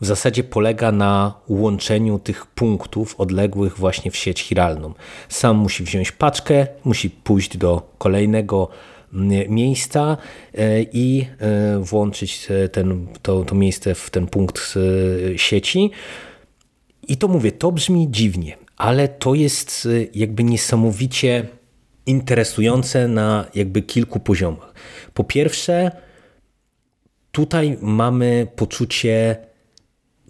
w 0.00 0.06
zasadzie 0.06 0.44
polega 0.44 0.92
na 0.92 1.34
łączeniu 1.48 2.18
tych 2.18 2.46
punktów 2.46 3.14
odległych 3.18 3.78
właśnie 3.78 4.10
w 4.10 4.16
sieć 4.16 4.40
chiralną. 4.40 4.94
Sam 5.28 5.56
musi 5.56 5.84
wziąć 5.84 6.12
paczkę, 6.12 6.66
musi 6.84 7.10
pójść 7.10 7.56
do 7.56 7.92
kolejnego 7.98 8.68
mm, 9.12 9.50
miejsca 9.50 10.16
e, 10.54 10.82
i 10.82 11.26
e, 11.38 11.78
włączyć 11.78 12.48
ten, 12.72 13.06
to, 13.22 13.44
to 13.44 13.54
miejsce 13.54 13.94
w 13.94 14.10
ten 14.10 14.26
punkt 14.26 14.74
e, 15.34 15.38
sieci. 15.38 15.90
I 17.08 17.16
to 17.16 17.28
mówię, 17.28 17.52
to 17.52 17.72
brzmi 17.72 18.06
dziwnie, 18.10 18.56
ale 18.76 19.08
to 19.08 19.34
jest 19.34 19.88
jakby 20.14 20.44
niesamowicie 20.44 21.46
interesujące 22.06 23.08
na 23.08 23.46
jakby 23.54 23.82
kilku 23.82 24.20
poziomach. 24.20 24.74
Po 25.14 25.24
pierwsze, 25.24 25.90
tutaj 27.32 27.78
mamy 27.80 28.46
poczucie 28.56 29.36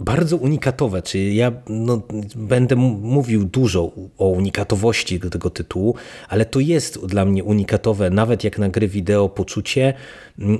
bardzo 0.00 0.36
unikatowe. 0.36 1.02
Czyli 1.02 1.36
ja 1.36 1.52
no, 1.68 2.02
będę 2.36 2.76
mówił 2.76 3.44
dużo 3.44 3.92
o 4.18 4.28
unikatowości 4.28 5.20
tego 5.20 5.50
tytułu, 5.50 5.94
ale 6.28 6.44
to 6.44 6.60
jest 6.60 7.06
dla 7.06 7.24
mnie 7.24 7.44
unikatowe, 7.44 8.10
nawet 8.10 8.44
jak 8.44 8.58
na 8.58 8.68
gry 8.68 8.88
wideo, 8.88 9.28
poczucie, 9.28 9.94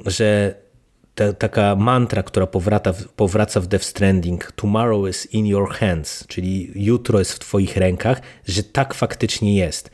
że 0.06 0.54
ta, 1.14 1.32
taka 1.32 1.76
mantra, 1.76 2.22
która 2.22 2.46
powraca, 2.46 2.94
powraca 3.16 3.60
w 3.60 3.66
Death 3.66 3.84
Stranding, 3.84 4.52
tomorrow 4.52 5.08
is 5.08 5.28
in 5.32 5.46
your 5.46 5.70
hands, 5.70 6.26
czyli 6.26 6.70
jutro 6.74 7.18
jest 7.18 7.32
w 7.32 7.38
twoich 7.38 7.76
rękach, 7.76 8.22
że 8.46 8.62
tak 8.62 8.94
faktycznie 8.94 9.56
jest. 9.56 9.90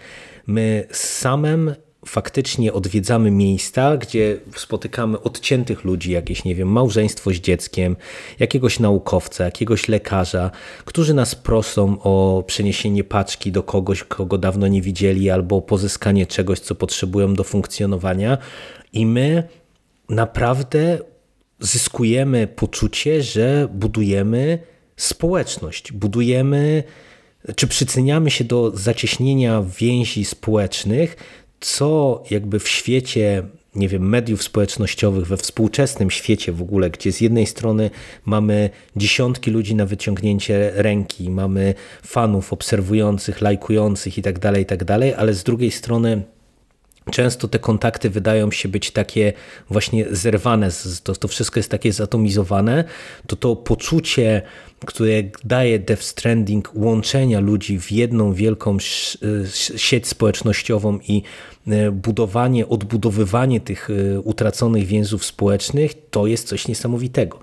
My 0.46 0.86
samym 0.90 1.74
faktycznie 2.06 2.72
odwiedzamy 2.72 3.30
miejsca, 3.30 3.96
gdzie 3.96 4.38
spotykamy 4.56 5.20
odciętych 5.20 5.84
ludzi, 5.84 6.12
jakieś, 6.12 6.44
nie 6.44 6.54
wiem, 6.54 6.68
małżeństwo 6.68 7.30
z 7.30 7.34
dzieckiem, 7.34 7.96
jakiegoś 8.38 8.80
naukowca, 8.80 9.44
jakiegoś 9.44 9.88
lekarza, 9.88 10.50
którzy 10.84 11.14
nas 11.14 11.34
proszą 11.34 12.02
o 12.02 12.44
przeniesienie 12.46 13.04
paczki 13.04 13.52
do 13.52 13.62
kogoś, 13.62 14.04
kogo 14.04 14.38
dawno 14.38 14.68
nie 14.68 14.82
widzieli, 14.82 15.30
albo 15.30 15.62
pozyskanie 15.62 16.26
czegoś, 16.26 16.60
co 16.60 16.74
potrzebują 16.74 17.34
do 17.34 17.44
funkcjonowania. 17.44 18.38
I 18.92 19.06
my 19.06 19.48
naprawdę 20.08 20.98
zyskujemy 21.60 22.46
poczucie, 22.46 23.22
że 23.22 23.68
budujemy 23.72 24.58
społeczność, 24.96 25.92
budujemy 25.92 26.82
czy 27.56 27.66
przyczyniamy 27.66 28.30
się 28.30 28.44
do 28.44 28.70
zacieśnienia 28.76 29.62
więzi 29.78 30.24
społecznych, 30.24 31.16
co 31.60 32.22
jakby 32.30 32.58
w 32.58 32.68
świecie 32.68 33.42
nie 33.76 33.88
wiem, 33.88 34.08
mediów 34.08 34.42
społecznościowych, 34.42 35.26
we 35.26 35.36
współczesnym 35.36 36.10
świecie 36.10 36.52
w 36.52 36.62
ogóle, 36.62 36.90
gdzie 36.90 37.12
z 37.12 37.20
jednej 37.20 37.46
strony 37.46 37.90
mamy 38.24 38.70
dziesiątki 38.96 39.50
ludzi 39.50 39.74
na 39.74 39.86
wyciągnięcie 39.86 40.72
ręki, 40.74 41.30
mamy 41.30 41.74
fanów 42.02 42.52
obserwujących, 42.52 43.40
lajkujących 43.40 44.18
i 44.18 44.22
tak 44.22 44.38
dalej, 44.38 44.62
i 44.62 44.66
tak 44.66 44.90
ale 45.16 45.34
z 45.34 45.42
drugiej 45.42 45.70
strony 45.70 46.22
Często 47.10 47.48
te 47.48 47.58
kontakty 47.58 48.10
wydają 48.10 48.50
się 48.50 48.68
być 48.68 48.90
takie 48.90 49.32
właśnie 49.70 50.06
zerwane, 50.10 50.70
to, 51.02 51.16
to 51.16 51.28
wszystko 51.28 51.58
jest 51.58 51.70
takie 51.70 51.92
zatomizowane, 51.92 52.84
to 53.26 53.36
to 53.36 53.56
poczucie, 53.56 54.42
które 54.84 55.22
daje 55.44 55.78
Death 55.78 56.02
Stranding 56.02 56.70
łączenia 56.74 57.40
ludzi 57.40 57.80
w 57.80 57.92
jedną 57.92 58.32
wielką 58.32 58.76
sieć 59.76 60.06
społecznościową 60.06 60.98
i 61.08 61.22
e, 61.66 61.90
budowanie, 61.90 62.68
odbudowywanie 62.68 63.60
tych 63.60 63.90
e, 63.90 64.20
utraconych 64.20 64.86
więzów 64.86 65.24
społecznych, 65.24 65.92
to 66.10 66.26
jest 66.26 66.48
coś 66.48 66.68
niesamowitego. 66.68 67.38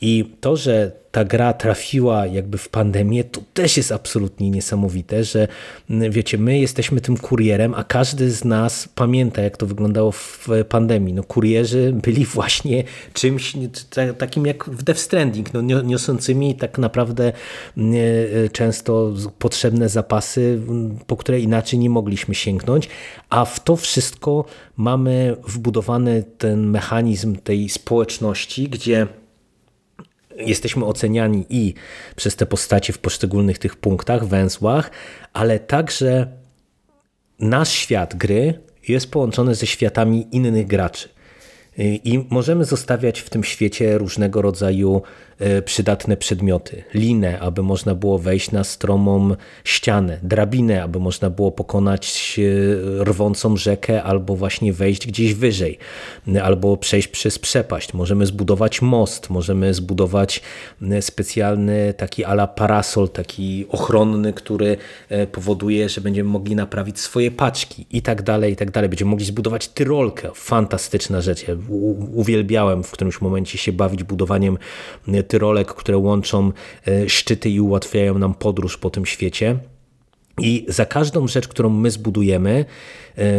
I 0.00 0.24
to, 0.40 0.56
że 0.56 0.92
ta 1.16 1.24
gra 1.24 1.52
trafiła 1.52 2.26
jakby 2.26 2.58
w 2.58 2.68
pandemię, 2.68 3.24
to 3.24 3.40
też 3.54 3.76
jest 3.76 3.92
absolutnie 3.92 4.50
niesamowite, 4.50 5.24
że 5.24 5.48
mm, 5.90 6.12
wiecie, 6.12 6.38
my 6.38 6.58
jesteśmy 6.58 7.00
tym 7.00 7.16
kurierem, 7.16 7.74
a 7.74 7.84
każdy 7.84 8.30
z 8.30 8.44
nas 8.44 8.88
pamięta, 8.94 9.42
jak 9.42 9.56
to 9.56 9.66
wyglądało 9.66 10.12
w 10.12 10.48
pandemii. 10.68 11.14
No, 11.14 11.22
kurierzy 11.22 11.92
byli 12.02 12.24
właśnie 12.36 12.84
czymś 13.12 13.52
takim 14.18 14.46
jak 14.46 14.64
w 14.64 14.82
Death 14.82 15.00
Stranding, 15.00 15.54
no, 15.54 15.60
niosącymi 15.82 16.54
tak 16.54 16.78
naprawdę 16.78 17.32
mm, 17.76 17.94
e, 18.44 18.48
często 18.48 19.12
potrzebne 19.38 19.88
zapasy, 19.88 20.60
mm, 20.68 20.98
po 21.06 21.16
które 21.16 21.40
inaczej 21.40 21.78
nie 21.78 21.90
mogliśmy 21.90 22.34
sięgnąć, 22.34 22.88
a 23.30 23.44
w 23.44 23.64
to 23.64 23.76
wszystko 23.76 24.44
mamy 24.76 25.36
wbudowany 25.48 26.24
ten 26.38 26.66
mechanizm 26.66 27.36
tej 27.36 27.68
społeczności, 27.68 28.68
gdzie 28.68 29.06
jesteśmy 30.38 30.84
oceniani 30.84 31.46
i 31.48 31.74
przez 32.16 32.36
te 32.36 32.46
postacie 32.46 32.92
w 32.92 32.98
poszczególnych 32.98 33.58
tych 33.58 33.76
punktach, 33.76 34.26
węzłach, 34.26 34.90
ale 35.32 35.58
także 35.58 36.26
nasz 37.38 37.72
świat 37.72 38.14
gry 38.14 38.60
jest 38.88 39.10
połączony 39.10 39.54
ze 39.54 39.66
światami 39.66 40.28
innych 40.32 40.66
graczy. 40.66 41.08
I 41.78 42.24
możemy 42.30 42.64
zostawiać 42.64 43.20
w 43.20 43.30
tym 43.30 43.44
świecie 43.44 43.98
różnego 43.98 44.42
rodzaju 44.42 45.02
przydatne 45.64 46.16
przedmioty. 46.16 46.84
Linę, 46.94 47.40
aby 47.40 47.62
można 47.62 47.94
było 47.94 48.18
wejść 48.18 48.50
na 48.50 48.64
stromą 48.64 49.36
ścianę, 49.64 50.18
drabinę, 50.22 50.82
aby 50.82 51.00
można 51.00 51.30
było 51.30 51.52
pokonać 51.52 52.36
e, 53.00 53.04
rwącą 53.04 53.56
rzekę 53.56 54.02
albo 54.02 54.36
właśnie 54.36 54.72
wejść 54.72 55.06
gdzieś 55.06 55.34
wyżej, 55.34 55.78
albo 56.42 56.76
przejść 56.76 57.08
przez 57.08 57.38
przepaść. 57.38 57.94
Możemy 57.94 58.26
zbudować 58.26 58.82
most, 58.82 59.30
możemy 59.30 59.74
zbudować 59.74 60.42
e, 60.82 61.02
specjalny 61.02 61.94
taki 61.96 62.24
ala 62.24 62.46
parasol, 62.46 63.08
taki 63.08 63.66
ochronny, 63.68 64.32
który 64.32 64.76
powoduje, 65.32 65.88
że 65.88 66.00
będziemy 66.00 66.30
mogli 66.30 66.56
naprawić 66.56 67.00
swoje 67.00 67.30
paczki 67.30 67.86
i 67.90 68.02
tak 68.02 68.22
dalej, 68.22 68.52
i 68.52 68.56
tak 68.56 68.70
dalej. 68.70 68.90
Będziemy 68.90 69.10
mogli 69.10 69.26
zbudować 69.26 69.68
tyrolkę. 69.68 70.30
Fantastyczna 70.34 71.20
rzecz 71.20 71.46
uwielbiałem 72.14 72.82
w 72.82 72.90
którymś 72.90 73.20
momencie 73.20 73.58
się 73.58 73.72
bawić 73.72 74.04
budowaniem 74.04 74.58
e, 75.08 75.22
tyrolek, 75.28 75.74
które 75.74 75.98
łączą 75.98 76.52
e, 76.86 77.08
szczyty 77.08 77.50
i 77.50 77.60
ułatwiają 77.60 78.18
nam 78.18 78.34
podróż 78.34 78.76
po 78.76 78.90
tym 78.90 79.06
świecie. 79.06 79.58
I 80.40 80.66
za 80.68 80.86
każdą 80.86 81.28
rzecz, 81.28 81.48
którą 81.48 81.70
my 81.70 81.90
zbudujemy, 81.90 82.64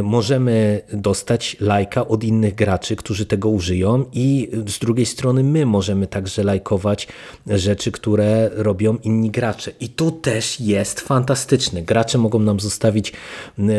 możemy 0.03 0.81
dostać 0.93 1.57
lajka 1.59 2.07
od 2.07 2.23
innych 2.23 2.55
graczy, 2.55 2.95
którzy 2.95 3.25
tego 3.25 3.49
użyją, 3.49 4.05
i 4.13 4.49
z 4.67 4.79
drugiej 4.79 5.05
strony 5.05 5.43
my 5.43 5.65
możemy 5.65 6.07
także 6.07 6.43
lajkować 6.43 7.07
rzeczy, 7.47 7.91
które 7.91 8.49
robią 8.53 8.97
inni 9.03 9.31
gracze. 9.31 9.71
I 9.79 9.89
to 9.89 10.11
też 10.11 10.59
jest 10.59 10.99
fantastyczne. 10.99 11.81
Gracze 11.81 12.17
mogą 12.17 12.39
nam 12.39 12.59
zostawić 12.59 13.13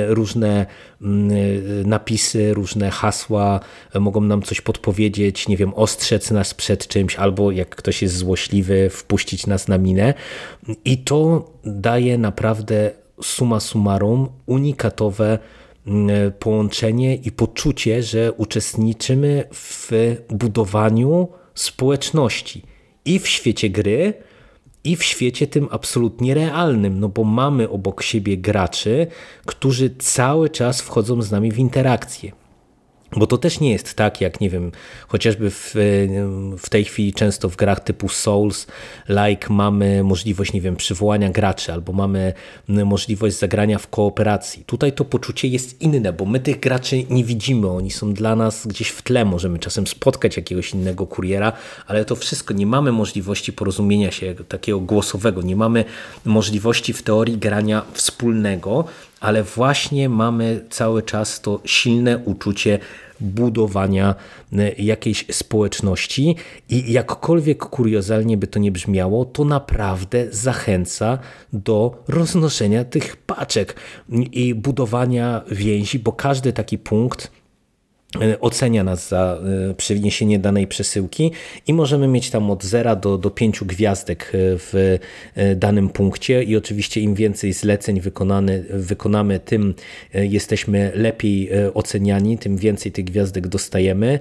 różne 0.09 0.67
napisy, 1.85 2.55
różne 2.55 2.90
hasła, 2.90 3.61
mogą 3.95 4.21
nam 4.21 4.43
coś 4.43 4.61
podpowiedzieć, 4.61 5.49
nie 5.49 5.57
wiem, 5.57 5.75
ostrzec 5.75 6.31
nas 6.31 6.55
przed 6.55 6.88
czymś, 6.88 7.17
albo 7.17 7.50
jak 7.50 7.76
ktoś 7.76 8.02
jest 8.02 8.17
złośliwy, 8.17 8.90
wpuścić 8.90 9.47
nas 9.47 9.69
na 9.69 9.78
minę. 9.78 10.14
I 10.85 10.99
to 10.99 11.50
daje 11.64 12.19
naprawdę 12.19 12.90
suma 13.23 13.61
summarum 13.61 14.28
unikatowe 14.47 15.38
połączenie 16.38 17.16
i 17.16 17.33
poczucie, 17.33 18.02
że 18.02 18.33
uczestniczymy 18.33 19.45
w 19.52 19.90
budowaniu 20.30 21.28
społeczności 21.54 22.62
i 23.04 23.18
w 23.18 23.28
świecie 23.28 23.71
gry, 23.71 24.14
i 24.85 24.97
w 24.97 25.04
świecie 25.04 25.47
tym 25.47 25.68
absolutnie 25.71 26.35
realnym, 26.35 27.00
no 27.00 27.09
bo 27.09 27.25
mamy 27.25 27.68
obok 27.68 28.02
siebie 28.02 28.37
graczy, 28.37 29.07
którzy 29.47 29.90
cały 29.99 30.50
czas 30.50 30.80
wchodzą 30.80 31.23
z 31.23 31.30
nami 31.30 31.52
w 31.52 31.59
interakcję. 31.59 32.33
Bo 33.16 33.27
to 33.27 33.38
też 33.38 33.61
nie 33.61 33.73
jest 33.73 33.94
tak, 33.94 34.21
jak 34.21 34.40
nie 34.40 34.51
wiem, 34.51 34.73
chociażby 35.09 35.51
w, 35.51 35.75
w 36.59 36.68
tej 36.71 36.85
chwili 36.85 37.12
często 37.12 37.49
w 37.49 37.57
grach 37.57 37.81
typu 37.81 38.09
Souls, 38.09 38.66
like 39.09 39.53
mamy 39.53 40.05
możliwość, 40.05 40.53
nie 40.53 40.61
wiem, 40.61 40.77
przywołania 40.77 41.31
graczy, 41.31 41.73
albo 41.73 41.92
mamy 41.92 42.33
możliwość 42.68 43.38
zagrania 43.38 43.79
w 43.79 43.88
kooperacji. 43.88 44.64
Tutaj 44.66 44.92
to 44.92 45.05
poczucie 45.05 45.49
jest 45.49 45.83
inne, 45.83 46.12
bo 46.12 46.25
my 46.25 46.40
tych 46.40 46.61
graczy 46.61 47.05
nie 47.11 47.25
widzimy, 47.25 47.71
oni 47.71 47.90
są 47.90 48.14
dla 48.14 48.37
nas 48.37 48.66
gdzieś 48.66 48.88
w 48.88 49.03
tle, 49.03 49.25
możemy 49.25 49.59
czasem 49.59 49.87
spotkać 49.87 50.37
jakiegoś 50.37 50.75
innego 50.75 51.07
kuriera, 51.07 51.53
ale 51.87 52.05
to 52.05 52.16
wszystko, 52.16 52.55
nie 52.55 52.66
mamy 52.66 52.92
możliwości 52.92 53.53
porozumienia 53.53 54.11
się 54.11 54.35
takiego 54.49 54.81
głosowego, 54.81 55.42
nie 55.42 55.57
mamy 55.57 55.85
możliwości 56.25 56.92
w 56.92 57.03
teorii 57.03 57.38
grania 57.38 57.83
wspólnego, 57.92 58.85
ale 59.20 59.42
właśnie 59.42 60.09
mamy 60.09 60.64
cały 60.70 61.02
czas 61.02 61.40
to 61.40 61.61
silne 61.64 62.18
uczucie 62.18 62.78
budowania 63.20 64.14
e, 64.52 64.72
jakiejś 64.72 65.26
społeczności 65.31 66.37
i 66.68 66.92
jakkolwiek 66.92 67.59
kuriozalnie 67.59 68.37
by 68.37 68.46
to 68.46 68.59
nie 68.59 68.72
brzmiało, 68.72 69.24
to 69.24 69.44
naprawdę 69.44 70.26
zachęca 70.31 71.18
do 71.52 72.02
roznoszenia 72.09 72.85
tych 72.85 73.16
paczek 73.16 73.76
i 74.33 74.54
budowania 74.54 75.42
więzi, 75.50 75.98
bo 75.98 76.12
każdy 76.12 76.52
taki 76.52 76.78
punkt 76.78 77.31
ocenia 78.40 78.85
nas 78.85 79.09
za 79.09 79.38
e, 79.71 79.75
przeniesienie 79.75 80.38
danej 80.38 80.66
przesyłki 80.66 81.33
i 81.66 81.75
możemy 81.75 82.09
mieć 82.09 82.31
tam 82.31 82.51
od 82.51 82.64
0 82.64 82.97
do, 82.97 83.18
do 83.18 83.31
5 83.31 83.64
gwiazdek 83.64 84.23
e, 84.25 84.29
w 84.35 84.99
danym 85.57 85.88
punkcie 85.88 86.42
i 86.42 86.57
oczywiście 86.57 87.01
im 87.01 87.14
więcej 87.14 87.53
zleceń 87.53 88.01
wykonane, 88.01 88.61
wykonamy, 88.71 89.40
tym 89.40 89.75
jesteśmy 90.14 90.92
lepiej 90.94 91.51
oceniani, 91.75 92.38
tym 92.38 92.57
więcej 92.57 92.92
tych 92.92 93.05
gwiazdek 93.05 93.47
dostajemy 93.47 94.18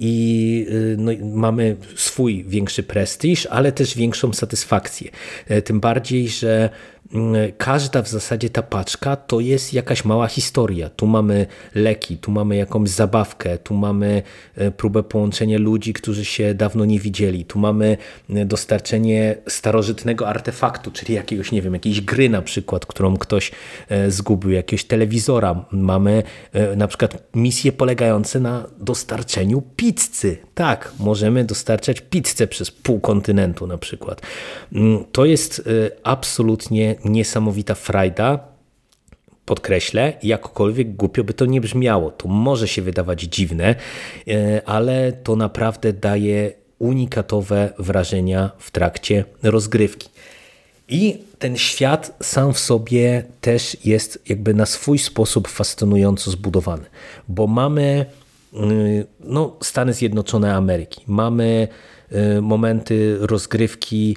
i 0.00 0.66
no, 0.96 1.12
mamy 1.22 1.76
swój 1.96 2.44
większy 2.44 2.82
prestiż, 2.82 3.46
ale 3.46 3.72
też 3.72 3.96
większą 3.96 4.32
satysfakcję. 4.32 5.10
Tym 5.64 5.80
bardziej, 5.80 6.28
że 6.28 6.70
każda 7.58 8.02
w 8.02 8.08
zasadzie 8.08 8.50
ta 8.50 8.62
paczka 8.62 9.16
to 9.16 9.40
jest 9.40 9.74
jakaś 9.74 10.04
mała 10.04 10.26
historia. 10.26 10.90
Tu 10.90 11.06
mamy 11.06 11.46
leki, 11.74 12.16
tu 12.16 12.30
mamy 12.30 12.56
jakąś 12.56 12.88
zabawkę, 12.88 13.58
tu 13.58 13.74
mamy 13.74 14.22
e, 14.56 14.70
próbę 14.70 15.02
połączenia 15.02 15.58
ludzi, 15.58 15.92
którzy 15.92 16.24
się 16.24 16.54
dawno 16.54 16.84
nie 16.84 17.00
widzieli, 17.00 17.44
tu 17.44 17.58
mamy 17.58 17.96
e, 18.30 18.44
dostarczenie 18.44 19.36
starożytnego 19.46 20.28
artefaktu, 20.28 20.90
czyli 20.90 21.14
jakiegoś, 21.14 21.52
nie 21.52 21.62
wiem, 21.62 21.74
jakiejś 21.74 22.00
gry 22.00 22.28
na 22.28 22.42
przykład, 22.42 22.86
którą 22.86 23.16
ktoś 23.16 23.50
e, 23.88 24.10
zgubił, 24.10 24.50
jakiegoś 24.50 24.84
telewizora. 24.84 25.64
Mamy 25.70 26.22
na 26.76 26.88
przykład 26.88 27.22
misje 27.34 27.72
polegające 27.72 28.40
na 28.40 28.66
dostarczeniu 28.78 29.62
pizzy. 29.76 30.36
Tak, 30.54 30.92
możemy 30.98 31.44
dostarczać 31.44 32.00
pizzę 32.00 32.46
przez 32.46 32.70
pół 32.70 33.00
kontynentu 33.00 33.66
na 33.66 33.78
przykład. 33.78 34.22
Mm, 34.72 35.04
to 35.12 35.24
jest 35.24 35.68
absolutnie 36.02 36.97
niesamowita 37.04 37.74
frajda, 37.74 38.38
podkreślę, 39.44 40.12
jakkolwiek 40.22 40.96
głupio 40.96 41.24
by 41.24 41.34
to 41.34 41.46
nie 41.46 41.60
brzmiało. 41.60 42.10
To 42.10 42.28
może 42.28 42.68
się 42.68 42.82
wydawać 42.82 43.22
dziwne, 43.22 43.74
e, 44.28 44.62
ale 44.66 45.12
to 45.12 45.36
naprawdę 45.36 45.92
daje 45.92 46.52
unikatowe 46.78 47.72
wrażenia 47.78 48.50
w 48.58 48.70
trakcie 48.70 49.24
rozgrywki. 49.42 50.08
I 50.88 51.18
ten 51.38 51.56
świat 51.56 52.16
sam 52.22 52.54
w 52.54 52.58
sobie 52.58 53.24
też 53.40 53.76
jest 53.84 54.22
jakby 54.28 54.54
na 54.54 54.66
swój 54.66 54.98
sposób 54.98 55.48
fascynująco 55.48 56.30
zbudowany, 56.30 56.84
bo 57.28 57.46
mamy 57.46 58.06
y, 58.54 59.06
no, 59.20 59.56
Stany 59.62 59.92
Zjednoczone 59.92 60.54
Ameryki, 60.54 61.00
mamy 61.06 61.68
y, 62.38 62.42
momenty 62.42 63.16
rozgrywki 63.20 64.16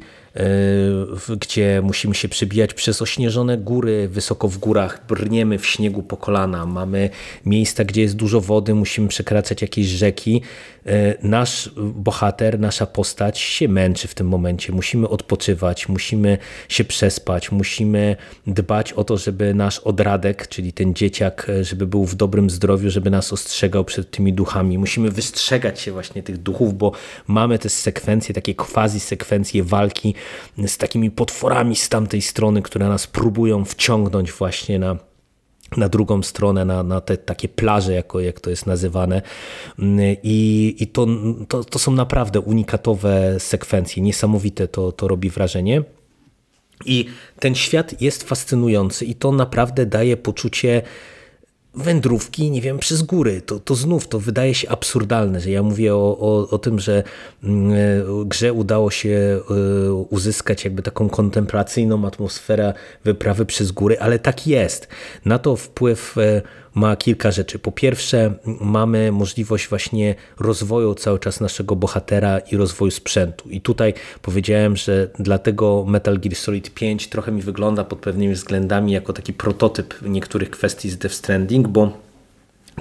gdzie 1.40 1.82
musimy 1.84 2.16
się 2.16 2.30
przebijać 2.30 2.74
przez 2.74 3.02
ośnieżone 3.02 3.58
góry, 3.58 4.08
wysoko 4.08 4.48
w 4.48 4.58
górach, 4.58 5.06
brniemy 5.08 5.58
w 5.58 5.66
śniegu 5.66 6.04
po 6.04 6.18
kolana, 6.18 6.66
mamy 6.66 7.10
miejsca, 7.46 7.84
gdzie 7.84 8.02
jest 8.02 8.16
dużo 8.16 8.42
wody, 8.42 8.76
musimy 8.76 9.08
przekraczać 9.08 9.62
jakieś 9.62 9.88
rzeki. 9.88 10.42
E, 10.86 11.28
nasz 11.28 11.70
bohater, 11.78 12.60
nasza 12.60 12.86
postać 12.86 13.40
się 13.40 13.68
męczy 13.68 14.08
w 14.08 14.14
tym 14.14 14.28
momencie, 14.28 14.74
musimy 14.74 15.10
odpoczywać, 15.10 15.90
musimy 15.90 16.38
się 16.70 16.84
przespać, 16.84 17.52
musimy 17.52 18.16
dbać 18.48 18.94
o 18.94 19.04
to, 19.04 19.18
żeby 19.18 19.54
nasz 19.54 19.80
odradek, 19.80 20.48
czyli 20.48 20.74
ten 20.74 20.94
dzieciak, 20.94 21.48
e, 21.50 21.64
żeby 21.64 21.88
był 21.88 22.06
w 22.06 22.16
dobrym 22.16 22.50
zdrowiu, 22.50 22.90
żeby 22.90 23.10
nas 23.10 23.34
ostrzegał 23.34 23.86
przed 23.86 24.12
tymi 24.12 24.34
duchami. 24.34 24.78
Musimy 24.78 25.12
wystrzegać 25.12 25.80
się 25.80 25.92
właśnie 25.92 26.24
tych 26.24 26.38
duchów, 26.38 26.78
bo 26.78 26.92
mamy 27.28 27.60
te 27.60 27.70
sekwencje, 27.70 28.36
takie 28.36 28.56
quasi 28.56 29.00
sekwencje 29.00 29.64
walki 29.64 30.16
z 30.68 30.78
takimi 30.78 31.12
potworami 31.12 31.76
z 31.76 31.90
tamtej 31.90 32.22
strony, 32.22 32.62
które 32.62 32.88
nas 32.88 33.08
próbują 33.08 33.66
wciągnąć 33.66 34.32
właśnie 34.32 34.80
na 34.80 34.98
na 35.78 35.90
drugą 35.90 36.24
stronę, 36.24 36.66
na, 36.66 36.84
na 36.84 37.02
te 37.02 37.18
takie 37.18 37.50
plaże, 37.50 37.94
jako, 37.94 38.20
jak 38.20 38.40
to 38.40 38.50
jest 38.50 38.66
nazywane. 38.66 39.22
I, 40.24 40.76
i 40.80 40.88
to, 40.88 41.08
to, 41.48 41.64
to 41.64 41.80
są 41.80 41.92
naprawdę 41.92 42.40
unikatowe 42.40 43.40
sekwencje, 43.40 44.04
niesamowite 44.04 44.68
to, 44.68 44.92
to 44.92 45.08
robi 45.08 45.30
wrażenie. 45.30 45.84
I 46.86 47.06
ten 47.40 47.56
świat 47.56 48.02
jest 48.02 48.24
fascynujący 48.24 49.06
i 49.06 49.16
to 49.16 49.32
naprawdę 49.32 49.86
daje 49.86 50.18
poczucie 50.18 50.82
wędrówki, 51.76 52.52
nie 52.52 52.62
wiem, 52.62 52.80
przez 52.80 53.02
góry. 53.02 53.42
To, 53.42 53.60
to 53.60 53.76
znów 53.76 54.08
to 54.08 54.20
wydaje 54.20 54.56
się 54.56 54.70
absurdalne, 54.70 55.40
że 55.40 55.52
ja 55.52 55.64
mówię 55.64 55.96
o, 55.96 56.18
o, 56.20 56.50
o 56.50 56.58
tym, 56.58 56.80
że 56.80 57.04
mm, 57.44 57.72
e, 57.72 57.76
grze 58.26 58.54
udało 58.54 58.92
się 58.92 59.40
e, 59.90 59.94
uzyskać 59.94 60.64
jakby 60.64 60.82
taką 60.82 61.10
kontemplacyjną 61.10 62.08
atmosferę 62.08 62.74
wyprawy 63.04 63.46
przez 63.46 63.72
góry, 63.72 64.00
ale 64.00 64.20
tak 64.20 64.48
jest. 64.48 64.88
Na 65.26 65.40
to 65.40 65.56
wpływ 65.56 66.18
e, 66.18 66.42
ma 66.76 66.96
kilka 66.96 67.32
rzeczy. 67.32 67.60
Po 67.60 67.72
pierwsze, 67.72 68.34
mamy 68.62 69.12
możliwość 69.12 69.68
właśnie 69.68 70.16
rozwoju 70.40 70.96
cały 70.96 71.20
czas 71.20 71.40
naszego 71.40 71.76
bohatera 71.76 72.40
i 72.40 72.58
rozwoju 72.58 72.92
sprzętu. 72.92 73.50
I 73.50 73.62
tutaj 73.62 73.94
powiedziałem, 74.22 74.78
że 74.78 75.08
dlatego 75.20 75.86
Metal 75.88 76.20
Gear 76.20 76.36
Solid 76.36 76.74
5 76.74 77.08
trochę 77.08 77.32
mi 77.32 77.42
wygląda 77.42 77.84
pod 77.84 78.00
pewnymi 78.00 78.34
względami 78.34 78.92
jako 78.92 79.14
taki 79.14 79.34
prototyp 79.34 79.94
niektórych 80.02 80.50
kwestii 80.50 80.90
z 80.90 80.98
Death 80.98 81.16
Stranding, 81.16 81.68
bo 81.68 82.11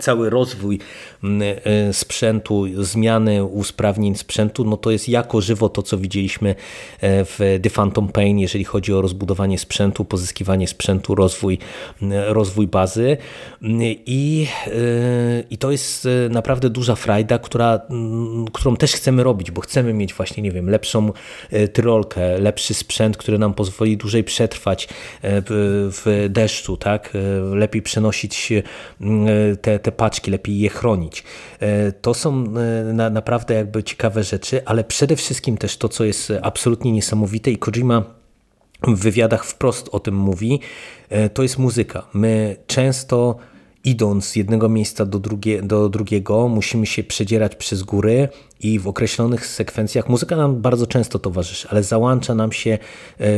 cały 0.00 0.30
rozwój 0.30 0.78
mm, 1.24 1.58
e, 1.64 1.92
sprzętu, 1.92 2.66
zmiany 2.84 3.44
usprawnień 3.44 4.14
sprzętu, 4.14 4.64
no 4.64 4.76
to 4.76 4.90
jest 4.90 5.08
jako 5.08 5.40
żywo 5.40 5.68
to, 5.68 5.82
co 5.82 5.98
widzieliśmy 5.98 6.50
e, 6.50 6.54
w 7.24 7.58
The 7.62 7.70
Phantom 7.70 8.08
Pain, 8.08 8.38
jeżeli 8.38 8.64
chodzi 8.64 8.94
o 8.94 9.02
rozbudowanie 9.02 9.58
sprzętu, 9.58 10.04
pozyskiwanie 10.04 10.68
sprzętu, 10.68 11.14
rozwój, 11.14 11.58
mm, 12.02 12.32
rozwój 12.32 12.66
bazy 12.66 13.16
I, 14.06 14.46
e, 14.66 14.70
i 15.50 15.58
to 15.58 15.70
jest 15.70 16.08
naprawdę 16.30 16.70
duża 16.70 16.94
frajda, 16.94 17.38
która, 17.38 17.80
mm, 17.90 18.46
którą 18.52 18.76
też 18.76 18.92
chcemy 18.92 19.22
robić, 19.22 19.50
bo 19.50 19.60
chcemy 19.60 19.92
mieć 19.92 20.14
właśnie, 20.14 20.42
nie 20.42 20.50
wiem, 20.52 20.70
lepszą 20.70 21.12
tyrolkę, 21.72 22.38
lepszy 22.38 22.74
sprzęt, 22.74 23.16
który 23.16 23.38
nam 23.38 23.54
pozwoli 23.54 23.96
dłużej 23.96 24.24
przetrwać 24.24 24.88
w 25.22 26.26
deszczu, 26.30 26.76
tak? 26.76 27.12
lepiej 27.52 27.82
przenosić 27.82 28.52
te, 29.62 29.79
te 29.80 29.92
paczki, 29.92 30.30
lepiej 30.30 30.58
je 30.58 30.68
chronić. 30.68 31.24
E, 31.60 31.92
to 31.92 32.14
są 32.14 32.44
e, 32.44 32.92
na, 32.92 33.10
naprawdę 33.10 33.54
jakby 33.54 33.82
ciekawe 33.82 34.24
rzeczy, 34.24 34.64
ale 34.64 34.84
przede 34.84 35.16
wszystkim 35.16 35.56
też 35.56 35.76
to, 35.76 35.88
co 35.88 36.04
jest 36.04 36.32
absolutnie 36.42 36.92
niesamowite 36.92 37.50
i 37.50 37.56
Kojima 37.56 38.04
w 38.82 38.98
wywiadach 38.98 39.44
wprost 39.44 39.88
o 39.92 40.00
tym 40.00 40.16
mówi, 40.16 40.60
e, 41.08 41.30
to 41.30 41.42
jest 41.42 41.58
muzyka. 41.58 42.06
My 42.14 42.56
często 42.66 43.36
idąc 43.84 44.24
z 44.24 44.36
jednego 44.36 44.68
miejsca 44.68 45.06
do, 45.06 45.18
drugie, 45.18 45.62
do 45.62 45.88
drugiego, 45.88 46.48
musimy 46.48 46.86
się 46.86 47.04
przedzierać 47.04 47.56
przez 47.56 47.82
góry 47.82 48.28
i 48.60 48.78
w 48.78 48.88
określonych 48.88 49.46
sekwencjach 49.46 50.08
muzyka 50.08 50.36
nam 50.36 50.62
bardzo 50.62 50.86
często 50.86 51.18
towarzyszy, 51.18 51.68
ale 51.70 51.82
załącza 51.82 52.34
nam 52.34 52.52
się 52.52 52.78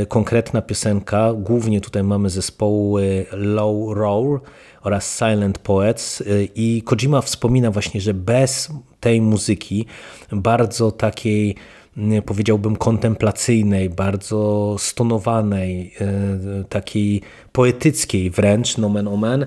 konkretna 0.08 0.62
piosenka. 0.62 1.32
Głównie 1.34 1.80
tutaj 1.80 2.02
mamy 2.02 2.30
zespoły 2.30 3.26
Low 3.32 3.96
Roar, 3.96 4.40
oraz 4.82 5.18
Silent 5.18 5.58
Poets 5.58 6.20
y, 6.20 6.48
i 6.54 6.82
Kojima 6.82 7.20
wspomina 7.20 7.70
właśnie, 7.70 8.00
że 8.00 8.14
bez 8.14 8.68
tej 9.00 9.20
muzyki 9.20 9.86
bardzo 10.32 10.92
takiej 10.92 11.56
y, 11.98 12.22
powiedziałbym 12.22 12.76
kontemplacyjnej, 12.76 13.90
bardzo 13.90 14.76
stonowanej, 14.78 15.94
y, 16.60 16.64
takiej 16.64 17.22
poetyckiej 17.52 18.30
wręcz, 18.30 18.78
nomen 18.78 19.08
omen, 19.08 19.46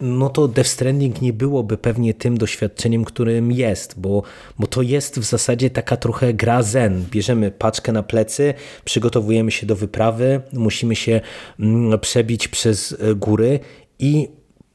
no 0.00 0.28
to 0.28 0.48
Death 0.48 0.70
Stranding 0.70 1.22
nie 1.22 1.32
byłoby 1.32 1.76
pewnie 1.76 2.14
tym 2.14 2.38
doświadczeniem, 2.38 3.04
którym 3.04 3.52
jest, 3.52 4.00
bo, 4.00 4.22
bo 4.58 4.66
to 4.66 4.82
jest 4.82 5.18
w 5.18 5.24
zasadzie 5.24 5.70
taka 5.70 5.96
trochę 5.96 6.34
gra 6.34 6.62
zen. 6.62 7.04
Bierzemy 7.10 7.50
paczkę 7.50 7.92
na 7.92 8.02
plecy, 8.02 8.54
przygotowujemy 8.84 9.50
się 9.50 9.66
do 9.66 9.76
wyprawy, 9.76 10.40
musimy 10.52 10.96
się 10.96 11.20
mm, 11.60 12.00
przebić 12.00 12.48
przez 12.48 12.96
góry 13.16 13.60
i 13.98 14.28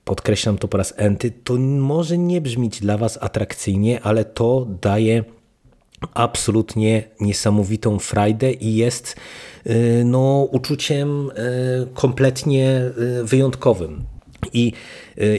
podkreślam 0.09 0.57
to 0.57 0.67
po 0.67 0.77
raz 0.77 0.93
enty, 0.97 1.31
to 1.31 1.53
może 1.93 2.17
nie 2.17 2.41
brzmieć 2.41 2.79
dla 2.79 2.97
Was 2.97 3.17
atrakcyjnie, 3.21 4.01
ale 4.01 4.25
to 4.25 4.67
daje 4.81 5.23
absolutnie 6.13 7.03
niesamowitą 7.19 7.99
frajdę 7.99 8.51
i 8.51 8.75
jest 8.75 9.15
y, 9.67 10.03
no, 10.05 10.47
uczuciem 10.51 11.29
y, 11.29 11.33
kompletnie 11.93 12.81
y, 13.21 13.23
wyjątkowym. 13.23 14.05
I 14.53 14.73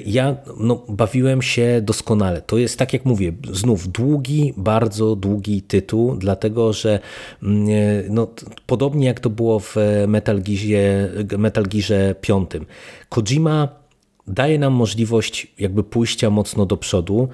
ja 0.06 0.36
no, 0.58 0.84
bawiłem 0.88 1.42
się 1.42 1.80
doskonale. 1.82 2.42
To 2.42 2.58
jest, 2.58 2.78
tak 2.78 2.92
jak 2.92 3.04
mówię, 3.04 3.32
znów 3.52 3.88
długi, 3.88 4.54
bardzo 4.56 5.16
długi 5.16 5.62
tytuł, 5.62 6.16
dlatego 6.16 6.72
że 6.72 6.98
mm, 7.42 7.68
no, 8.08 8.28
podobnie 8.66 9.06
jak 9.06 9.20
to 9.20 9.30
było 9.30 9.60
w 9.60 9.76
Metal 10.08 10.42
Gearze, 10.42 11.10
Metal 11.38 11.64
Gearze 11.64 12.14
5, 12.20 12.50
Kojima 13.08 13.79
daje 14.30 14.58
nam 14.58 14.72
możliwość 14.72 15.46
jakby 15.58 15.84
pójścia 15.84 16.30
mocno 16.30 16.66
do 16.66 16.76
przodu 16.76 17.28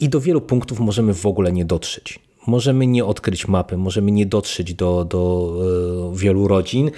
i 0.00 0.08
do 0.08 0.20
wielu 0.20 0.40
punktów 0.40 0.80
możemy 0.80 1.14
w 1.14 1.26
ogóle 1.26 1.52
nie 1.52 1.64
dotrzeć. 1.64 2.18
Możemy 2.46 2.86
nie 2.86 3.04
odkryć 3.04 3.48
mapy, 3.48 3.76
możemy 3.76 4.10
nie 4.10 4.26
dotrzeć 4.26 4.74
do, 4.74 5.04
do 5.04 5.52
e, 6.12 6.16
wielu 6.16 6.48
rodzin, 6.48 6.90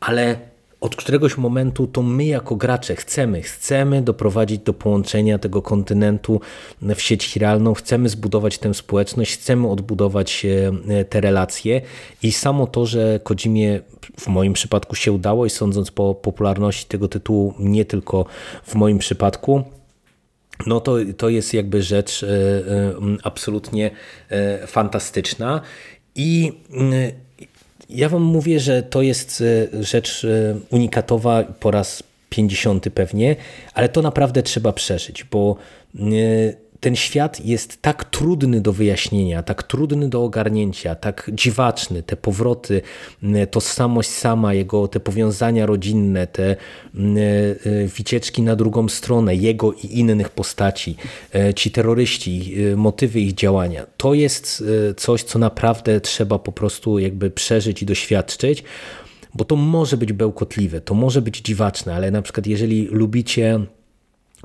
ale 0.00 0.38
od 0.80 0.96
któregoś 0.96 1.36
momentu 1.36 1.86
to 1.86 2.02
my 2.02 2.24
jako 2.24 2.56
gracze 2.56 2.96
chcemy, 2.96 3.42
chcemy 3.42 4.02
doprowadzić 4.02 4.58
do 4.58 4.74
połączenia 4.74 5.38
tego 5.38 5.62
kontynentu 5.62 6.40
w 6.82 7.02
sieć 7.02 7.36
realną, 7.36 7.74
chcemy 7.74 8.08
zbudować 8.08 8.58
tę 8.58 8.74
społeczność, 8.74 9.34
chcemy 9.34 9.68
odbudować 9.68 10.46
e, 10.88 11.04
te 11.04 11.20
relacje. 11.20 11.80
I 12.22 12.32
samo 12.32 12.66
to, 12.66 12.86
że 12.86 13.20
Kojimie 13.22 13.80
w 14.20 14.26
moim 14.26 14.52
przypadku 14.52 14.94
się 14.94 15.12
udało 15.12 15.46
i 15.46 15.50
sądząc 15.50 15.90
po 15.90 16.14
popularności 16.14 16.86
tego 16.86 17.08
tytułu, 17.08 17.54
nie 17.58 17.84
tylko 17.84 18.26
w 18.64 18.74
moim 18.74 18.98
przypadku, 18.98 19.64
no 20.66 20.80
to, 20.80 20.96
to 21.16 21.28
jest 21.28 21.54
jakby 21.54 21.82
rzecz 21.82 22.22
e, 22.22 22.28
e, 22.28 22.94
absolutnie 23.22 23.90
fantastyczna. 24.66 25.60
I 26.14 26.52
ja 27.90 28.08
wam 28.08 28.22
mówię, 28.22 28.60
że 28.60 28.82
to 28.82 29.02
jest 29.02 29.42
e, 29.74 29.82
rzecz 29.84 30.24
e, 30.24 30.54
unikatowa 30.70 31.44
po 31.60 31.70
raz 31.70 32.02
50 32.30 32.86
pewnie, 32.94 33.36
ale 33.74 33.88
to 33.88 34.02
naprawdę 34.02 34.42
trzeba 34.42 34.72
przeżyć, 34.72 35.24
bo 35.24 35.56
e, 35.94 36.02
ten 36.80 36.96
świat 36.96 37.44
jest 37.44 37.82
tak 37.82 38.04
trudny 38.04 38.60
do 38.60 38.72
wyjaśnienia, 38.72 39.42
tak 39.42 39.62
trudny 39.62 40.08
do 40.08 40.24
ogarnięcia, 40.24 40.94
tak 40.94 41.30
dziwaczny, 41.34 42.02
te 42.02 42.16
powroty, 42.16 42.82
tożsamość 43.50 44.10
sama, 44.10 44.54
jego 44.54 44.88
te 44.88 45.00
powiązania 45.00 45.66
rodzinne, 45.66 46.26
te 46.26 46.56
wycieczki 47.96 48.42
na 48.42 48.56
drugą 48.56 48.88
stronę, 48.88 49.34
jego 49.34 49.72
i 49.72 49.98
innych 49.98 50.28
postaci, 50.28 50.96
ci 51.56 51.70
terroryści, 51.70 52.54
motywy 52.76 53.20
ich 53.20 53.34
działania. 53.34 53.86
To 53.96 54.14
jest 54.14 54.64
coś, 54.96 55.22
co 55.22 55.38
naprawdę 55.38 56.00
trzeba 56.00 56.38
po 56.38 56.52
prostu 56.52 56.98
jakby 56.98 57.30
przeżyć 57.30 57.82
i 57.82 57.86
doświadczyć, 57.86 58.64
bo 59.34 59.44
to 59.44 59.56
może 59.56 59.96
być 59.96 60.12
bełkotliwe, 60.12 60.80
to 60.80 60.94
może 60.94 61.22
być 61.22 61.40
dziwaczne, 61.40 61.94
ale 61.94 62.10
na 62.10 62.22
przykład 62.22 62.46
jeżeli 62.46 62.88
lubicie 62.90 63.60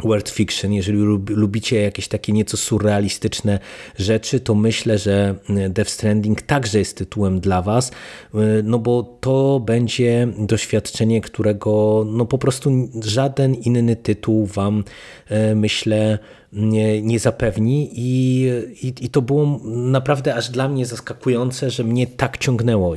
world 0.03 0.29
fiction, 0.29 0.73
jeżeli 0.73 0.99
lubicie 1.29 1.81
jakieś 1.81 2.07
takie 2.07 2.33
nieco 2.33 2.57
surrealistyczne 2.57 3.59
rzeczy, 3.97 4.39
to 4.39 4.55
myślę, 4.55 4.97
że 4.97 5.35
e, 5.49 5.69
Death 5.69 5.91
Stranding 5.91 6.41
także 6.41 6.79
jest 6.79 6.97
tytułem 6.97 7.39
dla 7.39 7.61
Was, 7.61 7.89
e, 7.89 8.37
no 8.63 8.79
bo 8.79 9.17
to 9.21 9.59
będzie 9.59 10.27
doświadczenie, 10.37 11.21
którego 11.21 12.03
no 12.07 12.25
po 12.25 12.37
prostu 12.37 12.89
żaden 13.03 13.55
inny 13.55 13.95
tytuł 13.95 14.45
Wam 14.45 14.83
e, 15.29 15.55
myślę 15.55 16.19
nie, 16.53 17.01
nie 17.01 17.19
zapewni 17.19 17.89
I, 17.93 18.47
i, 18.81 18.93
i, 19.05 19.09
to 19.09 19.21
było 19.21 19.59
naprawdę 19.65 20.35
aż 20.35 20.49
dla 20.49 20.69
mnie 20.69 20.85
zaskakujące, 20.85 21.69
że 21.69 21.83
mnie 21.83 22.07
tak 22.07 22.37
ciągnęło 22.37 22.95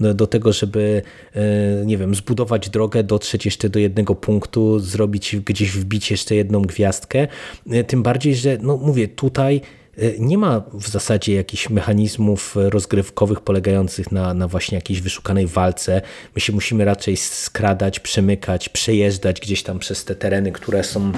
do, 0.00 0.14
do 0.14 0.26
tego, 0.26 0.52
żeby 0.52 1.02
e, 1.34 1.42
nie 1.86 1.98
wiem, 1.98 2.14
zbudować 2.14 2.70
drogę, 2.70 3.02
dotrzeć 3.02 3.44
jeszcze 3.44 3.68
do 3.68 3.78
jednego 3.78 4.14
punktu, 4.14 4.78
zrobić 4.78 5.36
gdzieś 5.36 5.72
wbić 5.72 6.10
jeszcze 6.10 6.34
jedną 6.34 6.62
gwiazdkę. 6.62 7.28
E, 7.70 7.84
tym 7.84 8.02
bardziej, 8.02 8.34
że 8.34 8.58
no 8.60 8.76
mówię, 8.76 9.08
tutaj 9.08 9.60
e, 9.98 10.18
nie 10.18 10.38
ma 10.38 10.62
w 10.72 10.88
zasadzie 10.88 11.34
jakichś 11.34 11.70
mechanizmów 11.70 12.56
rozgrywkowych 12.56 13.40
polegających 13.40 14.12
na, 14.12 14.34
na 14.34 14.48
właśnie 14.48 14.74
jakiejś 14.74 15.00
wyszukanej 15.00 15.46
walce. 15.46 16.02
My 16.34 16.40
się 16.40 16.52
musimy 16.52 16.84
raczej 16.84 17.16
skradać, 17.16 18.00
przemykać, 18.00 18.68
przejeżdżać 18.68 19.40
gdzieś 19.40 19.62
tam 19.62 19.78
przez 19.78 20.04
te 20.04 20.14
tereny, 20.14 20.52
które 20.52 20.84
są 20.84 21.12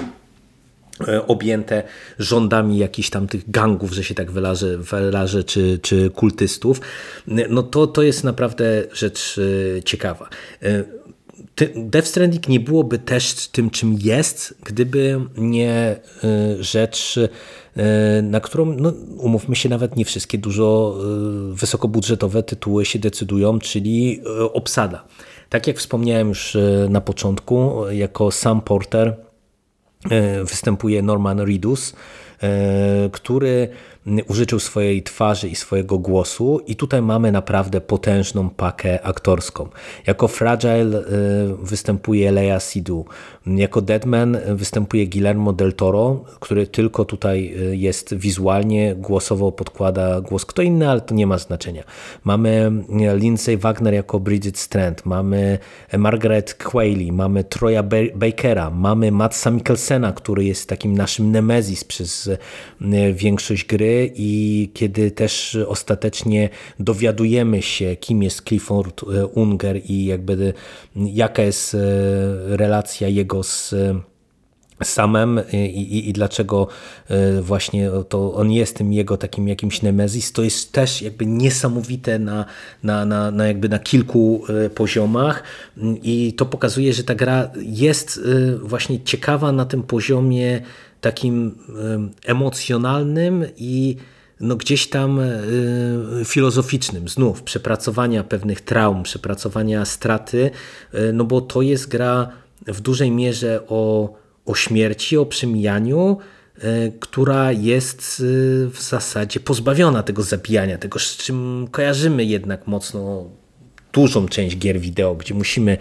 objęte 1.27 1.83
rządami 2.19 2.77
jakichś 2.77 3.09
tam 3.09 3.27
tych 3.27 3.51
gangów, 3.51 3.93
że 3.93 4.03
się 4.03 4.15
tak 4.15 4.31
wyrażę, 4.31 4.77
wyrażę 4.77 5.43
czy, 5.43 5.79
czy 5.81 6.09
kultystów, 6.09 6.81
no 7.49 7.63
to, 7.63 7.87
to 7.87 8.01
jest 8.01 8.23
naprawdę 8.23 8.83
rzecz 8.93 9.39
e, 9.77 9.83
ciekawa. 9.83 10.29
E, 10.63 10.83
Death 11.75 12.07
Stranding 12.07 12.47
nie 12.47 12.59
byłoby 12.59 12.99
też 12.99 13.47
tym, 13.47 13.69
czym 13.69 13.97
jest, 13.99 14.57
gdyby 14.63 15.21
nie 15.37 15.99
rzecz, 16.59 17.19
na 18.23 18.39
którą, 18.39 18.65
no, 18.65 18.93
umówmy 19.17 19.55
się, 19.55 19.69
nawet 19.69 19.95
nie 19.95 20.05
wszystkie 20.05 20.37
dużo 20.37 20.97
wysokobudżetowe 21.51 22.43
tytuły 22.43 22.85
się 22.85 22.99
decydują, 22.99 23.59
czyli 23.59 24.21
obsada. 24.53 25.05
Tak 25.49 25.67
jak 25.67 25.77
wspomniałem 25.77 26.29
już 26.29 26.57
na 26.89 27.01
początku, 27.01 27.73
jako 27.91 28.31
Sam 28.31 28.61
Porter 28.61 29.15
występuje 30.43 31.01
Norman 31.01 31.39
Reedus, 31.39 31.93
który 33.11 33.69
użyczył 34.27 34.59
swojej 34.59 35.03
twarzy 35.03 35.49
i 35.49 35.55
swojego 35.55 35.97
głosu 35.97 36.61
i 36.67 36.75
tutaj 36.75 37.01
mamy 37.01 37.31
naprawdę 37.31 37.81
potężną 37.81 38.49
pakę 38.49 39.05
aktorską. 39.05 39.69
Jako 40.07 40.27
Fragile 40.27 40.99
y, 40.99 41.03
występuje 41.61 42.31
Lea 42.31 42.59
Sidhu, 42.59 43.05
jako 43.47 43.81
Deadman 43.81 44.37
występuje 44.55 45.07
Guillermo 45.07 45.53
del 45.53 45.73
Toro, 45.73 46.23
który 46.39 46.67
tylko 46.67 47.05
tutaj 47.05 47.53
y, 47.71 47.77
jest 47.77 48.15
wizualnie, 48.15 48.95
głosowo 48.95 49.51
podkłada 49.51 50.21
głos 50.21 50.45
kto 50.45 50.61
inny, 50.61 50.89
ale 50.89 51.01
to 51.01 51.15
nie 51.15 51.27
ma 51.27 51.37
znaczenia. 51.37 51.83
Mamy 52.23 52.71
y, 53.13 53.17
Lindsay 53.17 53.57
Wagner 53.57 53.93
jako 53.93 54.19
Bridget 54.19 54.57
Strand, 54.57 55.05
mamy 55.05 55.59
Margaret 55.97 56.53
Qualley, 56.53 57.11
mamy 57.11 57.43
Troya 57.43 57.83
Bakera, 58.15 58.69
mamy 58.69 59.11
Matsa 59.11 59.51
Mikkelsena, 59.51 60.11
który 60.11 60.45
jest 60.45 60.69
takim 60.69 60.97
naszym 60.97 61.31
nemezis 61.31 61.83
przez 61.83 62.29
większość 63.13 63.65
gry, 63.65 64.11
i 64.15 64.69
kiedy 64.73 65.11
też 65.11 65.57
ostatecznie 65.67 66.49
dowiadujemy 66.79 67.61
się, 67.61 67.95
kim 67.95 68.23
jest 68.23 68.41
Clifford 68.47 69.03
e, 69.03 69.27
Unger 69.27 69.81
i 69.85 70.05
jakby 70.05 70.53
jaka 70.95 71.41
jest 71.41 71.75
e, 71.75 71.77
relacja 72.57 73.07
jego 73.07 73.34
z 73.43 73.75
samem 74.83 75.41
i, 75.53 75.57
i, 75.57 76.09
i, 76.09 76.13
dlaczego 76.13 76.67
e, 77.07 77.41
właśnie 77.41 77.91
to 78.09 78.33
on 78.33 78.51
jest 78.51 78.77
tym 78.77 78.93
jego 78.93 79.17
takim 79.17 79.47
jakimś 79.47 79.81
nemezis, 79.81 80.31
to 80.31 80.43
jest 80.43 80.71
też 80.71 81.01
jakby 81.01 81.25
niesamowite 81.25 82.19
na, 82.19 82.45
na, 82.83 83.05
na, 83.05 83.31
na, 83.31 83.47
jakby 83.47 83.69
na 83.69 83.79
kilku 83.79 84.43
poziomach. 84.75 85.43
I 86.03 86.33
to 86.33 86.45
pokazuje, 86.45 86.93
że 86.93 87.03
ta 87.03 87.15
gra 87.15 87.51
jest 87.55 88.21
właśnie 88.61 89.03
ciekawa 89.03 89.51
na 89.51 89.65
tym 89.65 89.83
poziomie 89.83 90.61
takim 91.01 91.57
emocjonalnym 92.25 93.45
i 93.57 93.97
no 94.39 94.55
gdzieś 94.55 94.89
tam 94.89 95.19
filozoficznym, 96.25 97.09
znów 97.09 97.43
przepracowania 97.43 98.23
pewnych 98.23 98.61
traum, 98.61 99.03
przepracowania 99.03 99.85
straty, 99.85 100.51
no 101.13 101.23
bo 101.23 101.41
to 101.41 101.61
jest 101.61 101.87
gra 101.87 102.31
w 102.67 102.81
dużej 102.81 103.11
mierze 103.11 103.61
o, 103.67 104.13
o 104.45 104.55
śmierci, 104.55 105.17
o 105.17 105.25
przemijaniu, 105.25 106.17
e, 106.57 106.91
która 106.99 107.51
jest 107.51 108.23
w 108.71 108.81
zasadzie 108.81 109.39
pozbawiona 109.39 110.03
tego 110.03 110.23
zabijania, 110.23 110.77
tego 110.77 110.99
z 110.99 111.17
czym 111.17 111.67
kojarzymy 111.71 112.25
jednak 112.25 112.67
mocno 112.67 113.29
dużą 113.95 114.27
część 114.27 114.57
gier 114.57 114.79
wideo, 114.79 115.15
gdzie 115.15 115.33
musimy 115.33 115.77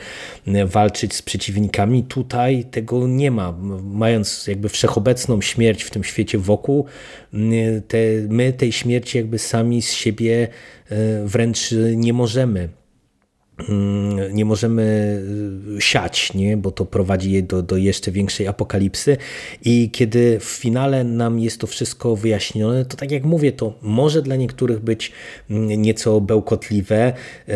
e, 0.46 0.66
walczyć 0.66 1.14
z 1.14 1.22
przeciwnikami. 1.22 2.02
Tutaj 2.02 2.64
tego 2.64 3.08
nie 3.08 3.30
ma. 3.30 3.54
Mając 3.82 4.46
jakby 4.46 4.68
wszechobecną 4.68 5.40
śmierć 5.40 5.82
w 5.82 5.90
tym 5.90 6.04
świecie 6.04 6.38
wokół, 6.38 6.84
te, 7.88 7.98
my 8.28 8.52
tej 8.52 8.72
śmierci 8.72 9.18
jakby 9.18 9.38
sami 9.38 9.82
z 9.82 9.92
siebie 9.92 10.48
e, 10.90 11.26
wręcz 11.26 11.74
nie 11.96 12.12
możemy 12.12 12.68
nie 14.32 14.44
możemy 14.44 14.82
y, 15.76 15.80
siać, 15.80 16.34
nie? 16.34 16.56
bo 16.56 16.70
to 16.70 16.84
prowadzi 16.84 17.42
do, 17.42 17.62
do 17.62 17.76
jeszcze 17.76 18.12
większej 18.12 18.46
apokalipsy 18.46 19.16
i 19.64 19.90
kiedy 19.90 20.40
w 20.40 20.44
finale 20.44 21.04
nam 21.04 21.38
jest 21.38 21.60
to 21.60 21.66
wszystko 21.66 22.16
wyjaśnione, 22.16 22.84
to 22.84 22.96
tak 22.96 23.10
jak 23.10 23.24
mówię, 23.24 23.52
to 23.52 23.74
może 23.82 24.22
dla 24.22 24.36
niektórych 24.36 24.80
być 24.80 25.12
mm, 25.50 25.82
nieco 25.82 26.20
bełkotliwe. 26.20 27.12
E, 27.48 27.54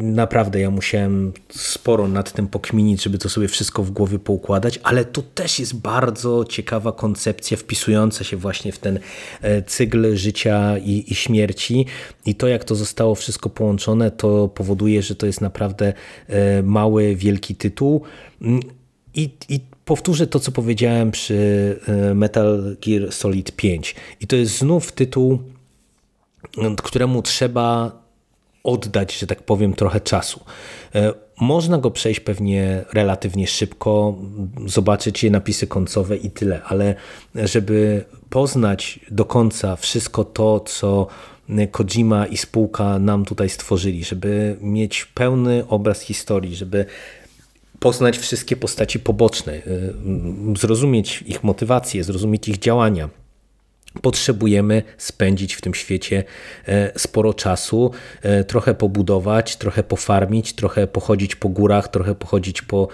naprawdę 0.00 0.60
ja 0.60 0.70
musiałem 0.70 1.32
sporo 1.50 2.08
nad 2.08 2.32
tym 2.32 2.48
pokminić, 2.48 3.02
żeby 3.02 3.18
to 3.18 3.28
sobie 3.28 3.48
wszystko 3.48 3.82
w 3.82 3.90
głowie 3.90 4.18
poukładać, 4.18 4.80
ale 4.82 5.04
to 5.04 5.22
też 5.22 5.58
jest 5.58 5.76
bardzo 5.76 6.44
ciekawa 6.44 6.92
koncepcja 6.92 7.56
wpisująca 7.56 8.24
się 8.24 8.36
właśnie 8.36 8.72
w 8.72 8.78
ten 8.78 8.98
e, 9.42 9.62
cykl 9.62 10.16
życia 10.16 10.78
i, 10.78 11.04
i 11.08 11.14
śmierci 11.14 11.86
i 12.26 12.34
to 12.34 12.48
jak 12.48 12.64
to 12.64 12.74
zostało 12.74 13.14
wszystko 13.14 13.50
połączone, 13.50 14.10
to 14.10 14.48
powoduje, 14.48 15.01
że 15.02 15.14
to 15.14 15.26
jest 15.26 15.40
naprawdę 15.40 15.92
e, 16.28 16.62
mały, 16.62 17.16
wielki 17.16 17.54
tytuł. 17.54 18.02
Mm, 18.42 18.60
I, 19.14 19.30
I 19.48 19.60
powtórzę 19.84 20.26
to, 20.26 20.40
co 20.40 20.52
powiedziałem 20.52 21.10
przy 21.10 21.78
e, 21.88 22.14
Metal 22.14 22.76
Gear 22.86 23.12
Solid 23.12 23.52
5. 23.52 23.94
I 24.20 24.26
to 24.26 24.36
jest 24.36 24.58
znów 24.58 24.92
tytuł, 24.92 25.38
któremu 26.82 27.22
trzeba 27.22 28.02
oddać, 28.64 29.18
że 29.18 29.26
tak 29.26 29.42
powiem, 29.42 29.74
trochę 29.74 30.00
czasu. 30.00 30.40
E, 30.94 31.12
można 31.40 31.78
go 31.78 31.90
przejść 31.90 32.20
pewnie 32.20 32.84
relatywnie 32.92 33.46
szybko, 33.46 34.18
zobaczyć 34.66 35.24
je 35.24 35.30
napisy 35.30 35.66
końcowe 35.66 36.16
i 36.16 36.30
tyle, 36.30 36.62
ale 36.62 36.94
żeby 37.34 38.04
poznać 38.30 39.00
do 39.10 39.24
końca 39.24 39.76
wszystko 39.76 40.24
to, 40.24 40.60
co 40.60 41.06
Kojima 41.70 42.26
i 42.26 42.36
spółka 42.36 42.98
nam 42.98 43.24
tutaj 43.24 43.48
stworzyli, 43.48 44.04
żeby 44.04 44.56
mieć 44.60 45.04
pełny 45.04 45.64
obraz 45.68 46.00
historii, 46.00 46.56
żeby 46.56 46.86
poznać 47.80 48.18
wszystkie 48.18 48.56
postaci 48.56 49.00
poboczne, 49.00 49.52
y, 49.52 49.94
zrozumieć 50.58 51.22
ich 51.26 51.44
motywacje, 51.44 52.04
zrozumieć 52.04 52.48
ich 52.48 52.58
działania. 52.58 53.08
Potrzebujemy 54.02 54.82
spędzić 54.98 55.54
w 55.54 55.60
tym 55.60 55.74
świecie 55.74 56.24
e, 56.66 56.98
sporo 56.98 57.34
czasu, 57.34 57.90
trochę 58.46 58.74
pobudować, 58.74 59.56
trochę 59.56 59.82
pofarmić, 59.82 60.52
trochę 60.52 60.86
pochodzić 60.86 61.36
po 61.36 61.48
górach, 61.48 61.88
trochę 61.88 62.14
pochodzić 62.14 62.62
po 62.62 62.88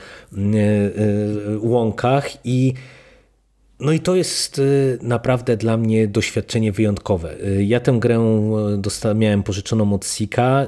łąkach 1.61 2.47
i 2.47 2.75
no 3.81 3.93
i 3.93 4.01
to 4.01 4.17
jest 4.17 4.59
y, 4.59 4.99
naprawdę 5.03 5.57
dla 5.57 5.77
mnie 5.77 6.09
doświadczenie 6.09 6.73
wyjątkowe. 6.73 7.35
Y, 7.45 7.65
ja 7.65 7.81
tę 7.81 7.93
grę 8.01 8.19
y, 9.11 9.15
miałem 9.15 9.43
pożyczoną 9.43 9.93
od 9.93 10.07
Sika, 10.07 10.67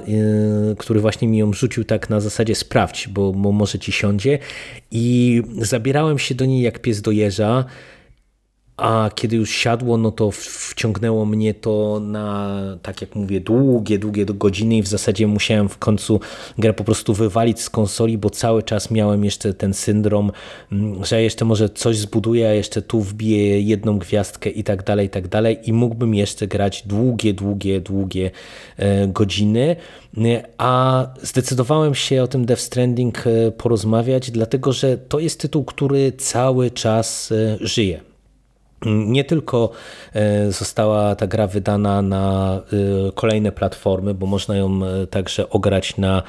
który 0.77 0.99
właśnie 0.99 1.27
mi 1.27 1.37
ją 1.37 1.53
rzucił 1.53 1.83
tak 1.83 2.09
na 2.09 2.19
zasadzie 2.19 2.55
sprawdź, 2.55 3.07
bo, 3.07 3.31
bo 3.33 3.51
może 3.51 3.79
ci 3.79 3.91
siądzie 3.91 4.39
i 4.91 5.41
zabierałem 5.57 6.19
się 6.19 6.35
do 6.35 6.45
niej 6.45 6.61
jak 6.61 6.79
pies 6.79 7.01
do 7.01 7.11
jeża 7.11 7.65
a 8.81 9.09
kiedy 9.15 9.35
już 9.35 9.51
siadło, 9.51 9.97
no 9.97 10.11
to 10.11 10.31
wciągnęło 10.31 11.25
mnie 11.25 11.53
to 11.53 11.99
na, 12.03 12.59
tak 12.81 13.01
jak 13.01 13.15
mówię, 13.15 13.41
długie, 13.41 13.99
długie 13.99 14.25
godziny 14.25 14.77
i 14.77 14.81
w 14.81 14.87
zasadzie 14.87 15.27
musiałem 15.27 15.69
w 15.69 15.77
końcu 15.77 16.19
grę 16.57 16.73
po 16.73 16.83
prostu 16.83 17.13
wywalić 17.13 17.61
z 17.61 17.69
konsoli, 17.69 18.17
bo 18.17 18.29
cały 18.29 18.63
czas 18.63 18.91
miałem 18.91 19.25
jeszcze 19.25 19.53
ten 19.53 19.73
syndrom, 19.73 20.31
mm, 20.71 21.05
że 21.05 21.21
jeszcze 21.21 21.45
może 21.45 21.69
coś 21.69 21.97
zbuduję, 21.97 22.49
a 22.49 22.53
jeszcze 22.53 22.81
tu 22.81 23.01
wbiję 23.01 23.61
jedną 23.61 23.99
gwiazdkę 23.99 24.49
i 24.49 24.63
tak 24.63 24.83
dalej, 24.83 25.07
i 25.07 25.09
tak 25.09 25.27
dalej 25.27 25.57
i 25.63 25.73
mógłbym 25.73 26.15
jeszcze 26.15 26.47
grać 26.47 26.83
długie, 26.87 27.33
długie, 27.33 27.81
długie 27.81 28.31
e, 28.77 29.07
godziny, 29.07 29.75
a 30.57 31.07
zdecydowałem 31.21 31.95
się 31.95 32.23
o 32.23 32.27
tym 32.27 32.45
Death 32.45 32.61
Stranding 32.61 33.27
e, 33.27 33.51
porozmawiać, 33.51 34.31
dlatego 34.31 34.73
że 34.73 34.97
to 34.97 35.19
jest 35.19 35.39
tytuł, 35.39 35.63
który 35.63 36.11
cały 36.11 36.71
czas 36.71 37.31
e, 37.31 37.57
żyje. 37.61 38.10
Nie 38.85 39.23
tylko 39.23 39.71
e, 40.13 40.51
została 40.51 41.15
ta 41.15 41.27
gra 41.27 41.47
wydana 41.47 42.01
na 42.01 42.55
e, 43.07 43.11
kolejne 43.11 43.51
platformy, 43.51 44.13
bo 44.13 44.25
można 44.25 44.55
ją 44.55 44.85
e, 44.85 45.07
także 45.07 45.49
ograć 45.49 45.97
na 45.97 46.23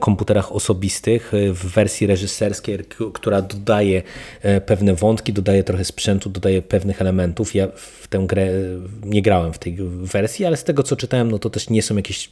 komputerach 0.00 0.52
osobistych 0.52 1.32
w 1.52 1.66
wersji 1.74 2.06
reżyserskiej, 2.06 2.78
która 3.14 3.42
dodaje 3.42 4.02
pewne 4.66 4.94
wątki, 4.94 5.32
dodaje 5.32 5.64
trochę 5.64 5.84
sprzętu, 5.84 6.30
dodaje 6.30 6.62
pewnych 6.62 7.00
elementów. 7.00 7.54
Ja 7.54 7.68
w 7.76 8.08
tę 8.08 8.18
grę 8.26 8.48
nie 9.04 9.22
grałem 9.22 9.52
w 9.52 9.58
tej 9.58 9.76
wersji, 10.02 10.44
ale 10.44 10.56
z 10.56 10.64
tego 10.64 10.82
co 10.82 10.96
czytałem, 10.96 11.30
no 11.30 11.38
to 11.38 11.50
też 11.50 11.70
nie 11.70 11.82
są 11.82 11.96
jakieś 11.96 12.30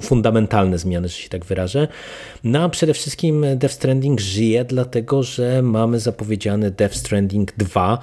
fundamentalne 0.00 0.78
zmiany, 0.78 1.08
że 1.08 1.16
się 1.16 1.28
tak 1.28 1.44
wyrażę. 1.44 1.88
No 2.44 2.62
a 2.62 2.68
przede 2.68 2.94
wszystkim 2.94 3.46
Death 3.56 3.74
Stranding 3.74 4.20
żyje, 4.20 4.64
dlatego 4.64 5.22
że 5.22 5.62
mamy 5.62 6.00
zapowiedziany 6.00 6.70
Death 6.70 6.94
Stranding 6.94 7.52
2, 7.56 7.98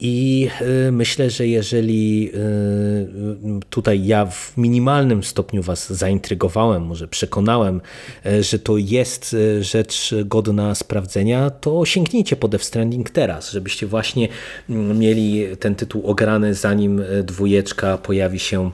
i 0.00 0.48
y, 0.88 0.92
myślę, 0.92 1.30
że 1.30 1.46
jeżeli 1.46 2.30
y, 2.34 3.60
tutaj 3.70 4.06
ja 4.06 4.26
w 4.26 4.56
minimalnym 4.56 5.22
stopniu 5.22 5.62
Was 5.62 5.92
zaintrygowałem, 5.92 6.82
może 6.82 7.08
przekonałem, 7.08 7.80
y, 8.26 8.42
że 8.42 8.58
to 8.58 8.76
jest 8.76 9.36
rzecz 9.60 10.14
godna 10.24 10.74
sprawdzenia, 10.74 11.50
to 11.50 11.84
sięgnijcie 11.84 12.36
po 12.36 12.48
Death 12.48 12.64
Stranding 12.64 13.10
teraz, 13.10 13.50
żebyście 13.50 13.86
właśnie 13.86 14.28
mm, 14.70 14.98
mieli 14.98 15.56
ten 15.56 15.74
tytuł 15.74 16.06
ograny 16.06 16.54
zanim 16.54 17.02
dwójeczka 17.22 17.98
pojawi 17.98 18.38
się 18.38 18.70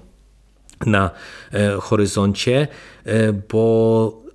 na 0.86 1.10
horyzoncie, 1.80 2.68
bo 3.48 4.27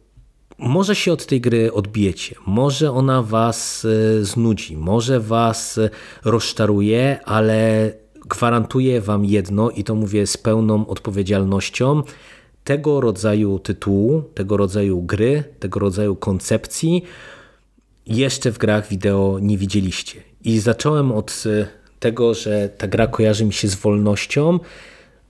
może 0.58 0.96
się 0.96 1.13
od 1.13 1.26
tej 1.26 1.42
gry 1.42 1.74
odbijecie, 1.74 2.36
może 2.46 2.92
ona 2.92 3.24
was 3.24 3.86
e, 3.86 4.26
znudzi, 4.26 4.78
może 4.78 5.20
was 5.20 5.80
rozczaruje, 6.26 7.20
ale 7.26 7.92
gwarantuję 8.26 9.02
wam 9.02 9.26
jedno 9.26 9.70
i 9.70 9.84
to 9.84 9.96
mówię 9.96 10.28
z 10.28 10.38
pełną 10.38 10.88
odpowiedzialnością. 10.88 12.04
Tego 12.63 13.02
rodzaju 13.02 13.60
tytułu, 13.60 14.22
tego 14.22 14.58
rodzaju 14.58 15.02
gry, 15.02 15.44
tego 15.60 15.80
rodzaju 15.80 16.16
koncepcji 16.16 17.04
jeszcze 18.08 18.52
w 18.52 18.58
grach 18.58 18.88
wideo 18.88 19.39
nie 19.42 19.58
widzieliście. 19.58 20.24
I 20.44 20.60
zacząłem 20.60 21.12
od 21.12 21.44
e, 21.46 21.68
tego, 22.00 22.34
że 22.34 22.70
ta 22.78 22.88
gra 22.88 23.08
kojarzy 23.08 23.46
mi 23.46 23.54
się 23.54 23.68
z 23.68 23.76
wolnością, 23.76 24.60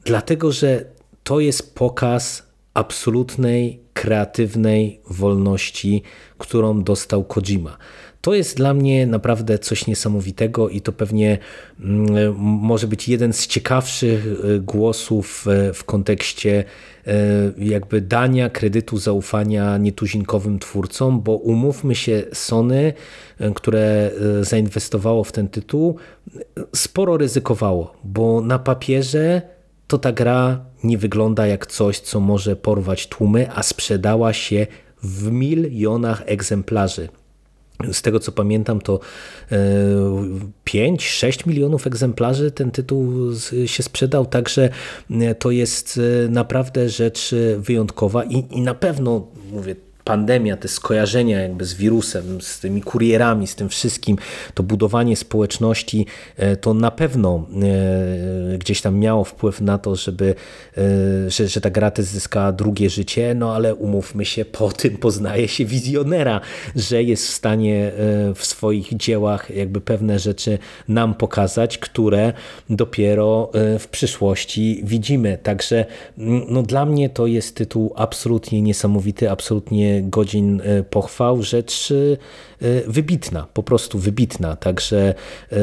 dlatego 0.04 0.52
że 0.52 0.86
to 1.24 1.40
jest 1.40 1.76
pokaz 1.76 2.53
absolutnej, 2.74 3.80
kreatywnej 3.94 5.02
wolności, 5.10 6.04
którą 6.38 6.84
dostał 6.84 7.24
Kojima. 7.24 7.78
To 8.24 8.34
jest 8.34 8.58
dla 8.58 8.74
mnie 8.74 9.08
naprawdę 9.08 9.60
coś 9.60 9.88
niesamowitego 9.88 10.70
i 10.70 10.82
to 10.82 10.92
pewnie 10.92 11.38
mm, 11.80 12.36
może 12.40 12.88
być 12.88 13.10
jeden 13.10 13.34
z 13.34 13.48
ciekawszych 13.48 14.28
e, 14.28 14.60
głosów 14.60 15.46
e, 15.48 15.74
w 15.74 15.84
kontekście 15.84 16.64
e, 17.08 17.14
jakby 17.58 18.02
dania 18.02 18.50
kredytu 18.50 18.98
zaufania 18.98 19.78
nietuzinkowym 19.78 20.60
twórcom, 20.60 21.22
bo 21.22 21.36
umówmy 21.36 21.96
się, 21.96 22.24
Sony, 22.34 22.94
które 23.56 24.12
zainwestowało 24.42 25.24
w 25.24 25.32
ten 25.32 25.48
tytuł, 25.48 25.96
sporo 26.76 27.18
ryzykowało, 27.18 27.96
bo 28.04 28.42
na 28.42 28.60
papierze 28.60 29.42
to 29.88 29.98
ta 29.98 30.12
gra 30.12 30.66
nie 30.84 30.98
wygląda 30.98 31.48
jak 31.48 31.68
coś, 31.68 32.00
co 32.00 32.20
może 32.20 32.56
porwać 32.56 33.08
tłumy, 33.08 33.52
a 33.56 33.64
sprzedała 33.64 34.34
się 34.34 34.68
w 35.04 35.32
milionach 35.32 36.24
egzemplarzy. 36.26 37.10
Z 37.92 38.02
tego 38.02 38.20
co 38.20 38.32
pamiętam, 38.32 38.82
to 38.82 39.00
5-6 40.66 41.48
e, 41.48 41.50
milionów 41.50 41.88
egzemplarzy 41.88 42.52
ten 42.52 42.72
tytuł 42.72 43.32
się 43.66 43.84
sprzedał, 43.84 44.26
także 44.26 44.70
e, 45.12 45.36
to 45.36 45.52
jest 45.52 46.00
e, 46.26 46.30
naprawdę 46.30 46.90
rzecz 46.90 47.36
wyjątkowa 47.58 48.24
i, 48.24 48.46
i 48.52 48.62
na 48.62 48.74
pewno, 48.74 49.28
mówię, 49.52 49.76
pandemia, 50.04 50.58
te 50.58 50.68
skojarzenia 50.68 51.42
jakby 51.42 51.66
z 51.66 51.74
wirusem, 51.74 52.42
z 52.42 52.60
tymi 52.60 52.82
kurierami, 52.82 53.48
z 53.48 53.56
tym 53.56 53.70
wszystkim, 53.70 54.18
to 54.54 54.64
budowanie 54.64 55.16
społeczności, 55.16 56.06
e, 56.38 56.56
to 56.56 56.74
na 56.74 56.92
pewno 56.92 57.48
e, 58.54 58.58
gdzieś 58.58 58.82
tam 58.82 58.98
miało 58.98 59.24
wpływ 59.24 59.62
na 59.62 59.78
to, 59.78 59.96
żeby, 59.96 60.36
e, 60.78 61.30
że, 61.30 61.48
że 61.48 61.62
ta 61.62 61.70
gra 61.70 61.92
zyskała 61.98 62.52
drugie 62.52 62.90
życie, 62.90 63.36
no 63.36 63.56
ale 63.56 63.76
umówmy 63.76 64.26
się, 64.26 64.46
po 64.46 64.72
tym 64.82 64.98
poznaje 64.98 65.48
się 65.48 65.66
wizjonera, 65.66 66.42
że 66.76 67.04
jest 67.04 67.28
w 67.28 67.30
stanie 67.30 67.92
w 68.36 68.46
swoich 68.46 68.98
dziełach 68.98 69.56
jakby 69.56 69.82
pewne 69.82 70.20
rzeczy 70.20 70.58
nam 70.88 71.14
pokazać, 71.14 71.78
które 71.78 72.34
dopiero 72.70 73.52
w 73.80 73.88
przyszłości 73.88 74.82
widzimy. 74.84 75.38
Także 75.44 75.86
no, 76.18 76.64
dla 76.64 76.86
mnie 76.86 77.10
to 77.10 77.28
jest 77.28 77.56
tytuł 77.56 77.94
absolutnie 77.96 78.62
niesamowity, 78.62 79.32
absolutnie 79.32 79.93
godzin 80.02 80.62
e, 80.64 80.84
pochwał, 80.84 81.44
rzecz 81.44 81.94
e, 82.62 82.82
wybitna, 82.88 83.48
po 83.54 83.64
prostu 83.64 84.00
wybitna. 84.00 84.56
Także 84.56 85.14
e, 85.52 85.58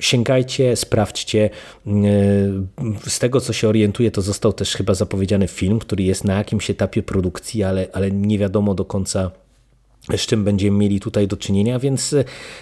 sięgajcie, 0.00 0.76
sprawdźcie. 0.76 1.50
Z 3.06 3.18
tego, 3.18 3.40
co 3.40 3.52
się 3.52 3.68
orientuję, 3.68 4.10
to 4.10 4.22
został 4.22 4.52
też 4.52 4.76
chyba 4.76 4.94
zapowiedziany 4.94 5.48
film, 5.48 5.78
który 5.78 6.04
jest 6.04 6.24
na 6.24 6.34
jakimś 6.34 6.70
etapie 6.70 7.02
produkcji, 7.02 7.62
ale, 7.62 7.86
ale 7.92 8.10
nie 8.10 8.38
wiadomo 8.38 8.74
do 8.74 8.84
końca 8.84 9.30
z 10.16 10.20
czym 10.20 10.44
będziemy 10.44 10.78
mieli 10.78 11.00
tutaj 11.00 11.28
do 11.28 11.36
czynienia, 11.36 11.78
więc 11.78 12.14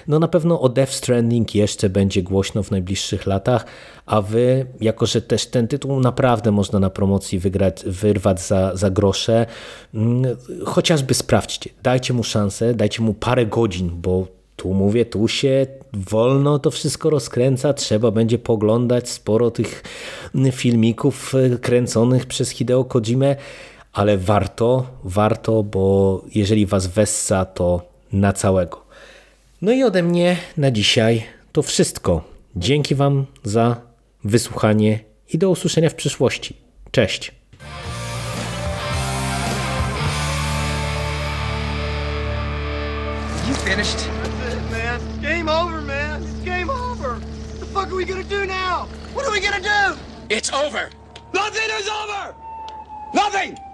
no 0.09 0.19
na 0.19 0.29
pewno 0.29 0.61
o 0.61 0.69
Death 0.69 0.93
Stranding 0.93 1.55
jeszcze 1.55 1.91
będzie 1.91 2.23
głośno 2.23 2.63
w 2.63 2.71
najbliższych 2.71 3.27
latach, 3.27 3.67
a 4.07 4.23
wy, 4.23 4.67
jako 4.81 5.07
że 5.07 5.23
też 5.23 5.47
ten 5.47 5.69
tytuł 5.69 6.01
naprawdę 6.01 6.51
można 6.51 6.79
na 6.79 6.91
promocji 6.91 7.39
wygrać, 7.39 7.85
wyrwać 7.87 8.41
za, 8.41 8.77
za 8.77 8.91
grosze, 8.91 9.47
mm, 9.95 10.37
chociażby 10.65 11.15
sprawdźcie, 11.15 11.71
dajcie 11.83 12.15
mu 12.15 12.25
szansę, 12.25 12.75
dajcie 12.75 13.03
mu 13.03 13.15
parę 13.15 13.47
godzin, 13.47 13.91
bo 13.95 14.27
tu 14.57 14.75
mówię, 14.75 15.07
tu 15.07 15.29
się 15.29 15.67
wolno 15.93 16.59
to 16.59 16.71
wszystko 16.71 17.11
rozkręca, 17.11 17.75
trzeba 17.75 18.11
będzie 18.11 18.39
poglądać 18.39 19.09
sporo 19.09 19.51
tych 19.51 19.83
filmików 20.53 21.33
kręconych 21.61 22.27
przez 22.27 22.51
Hideo 22.51 22.85
Kojimę, 22.85 23.37
ale 23.95 24.19
warto, 24.19 24.87
warto, 25.05 25.63
bo 25.63 26.23
jeżeli 26.35 26.67
was 26.67 26.87
wessa, 26.87 27.45
to 27.45 27.83
na 28.13 28.33
całego. 28.33 28.85
No 29.63 29.73
i 29.73 29.83
ode 29.83 30.03
mnie 30.03 30.37
na 30.57 30.71
dzisiaj 30.71 31.25
to 31.53 31.63
wszystko. 31.63 32.25
Dzięki 32.57 32.95
wam 32.95 33.27
za 33.45 33.81
wysłuchanie 34.25 35.01
i 35.33 35.39
do 35.39 35.51
usłyszenia 35.51 35.91
w 35.91 35.95
przyszłości. 35.95 36.57
Cześć. 36.91 37.33
You 43.49 43.55
finished? 43.55 43.99
That's 43.99 44.55
it, 44.55 44.71
man. 44.71 45.01
Game 45.23 45.53
over, 45.53 45.83
man. 45.83 46.23
It's 46.23 46.45
game 46.45 46.71
over. 46.71 47.11
What 47.11 47.61
the 47.61 47.67
fuck 47.67 47.87
are 47.87 47.97
we 47.97 48.05
gonna 48.05 48.25
do 48.25 48.47
now? 48.47 48.87
What 49.15 49.27
are 49.27 49.33
we 49.33 49.41
gonna 49.41 49.61
do? 49.61 49.99
It's 50.29 50.53
over. 50.53 50.91
Nothing 51.35 51.71
is 51.81 51.89
over. 51.89 52.35
Nothing. 53.15 53.74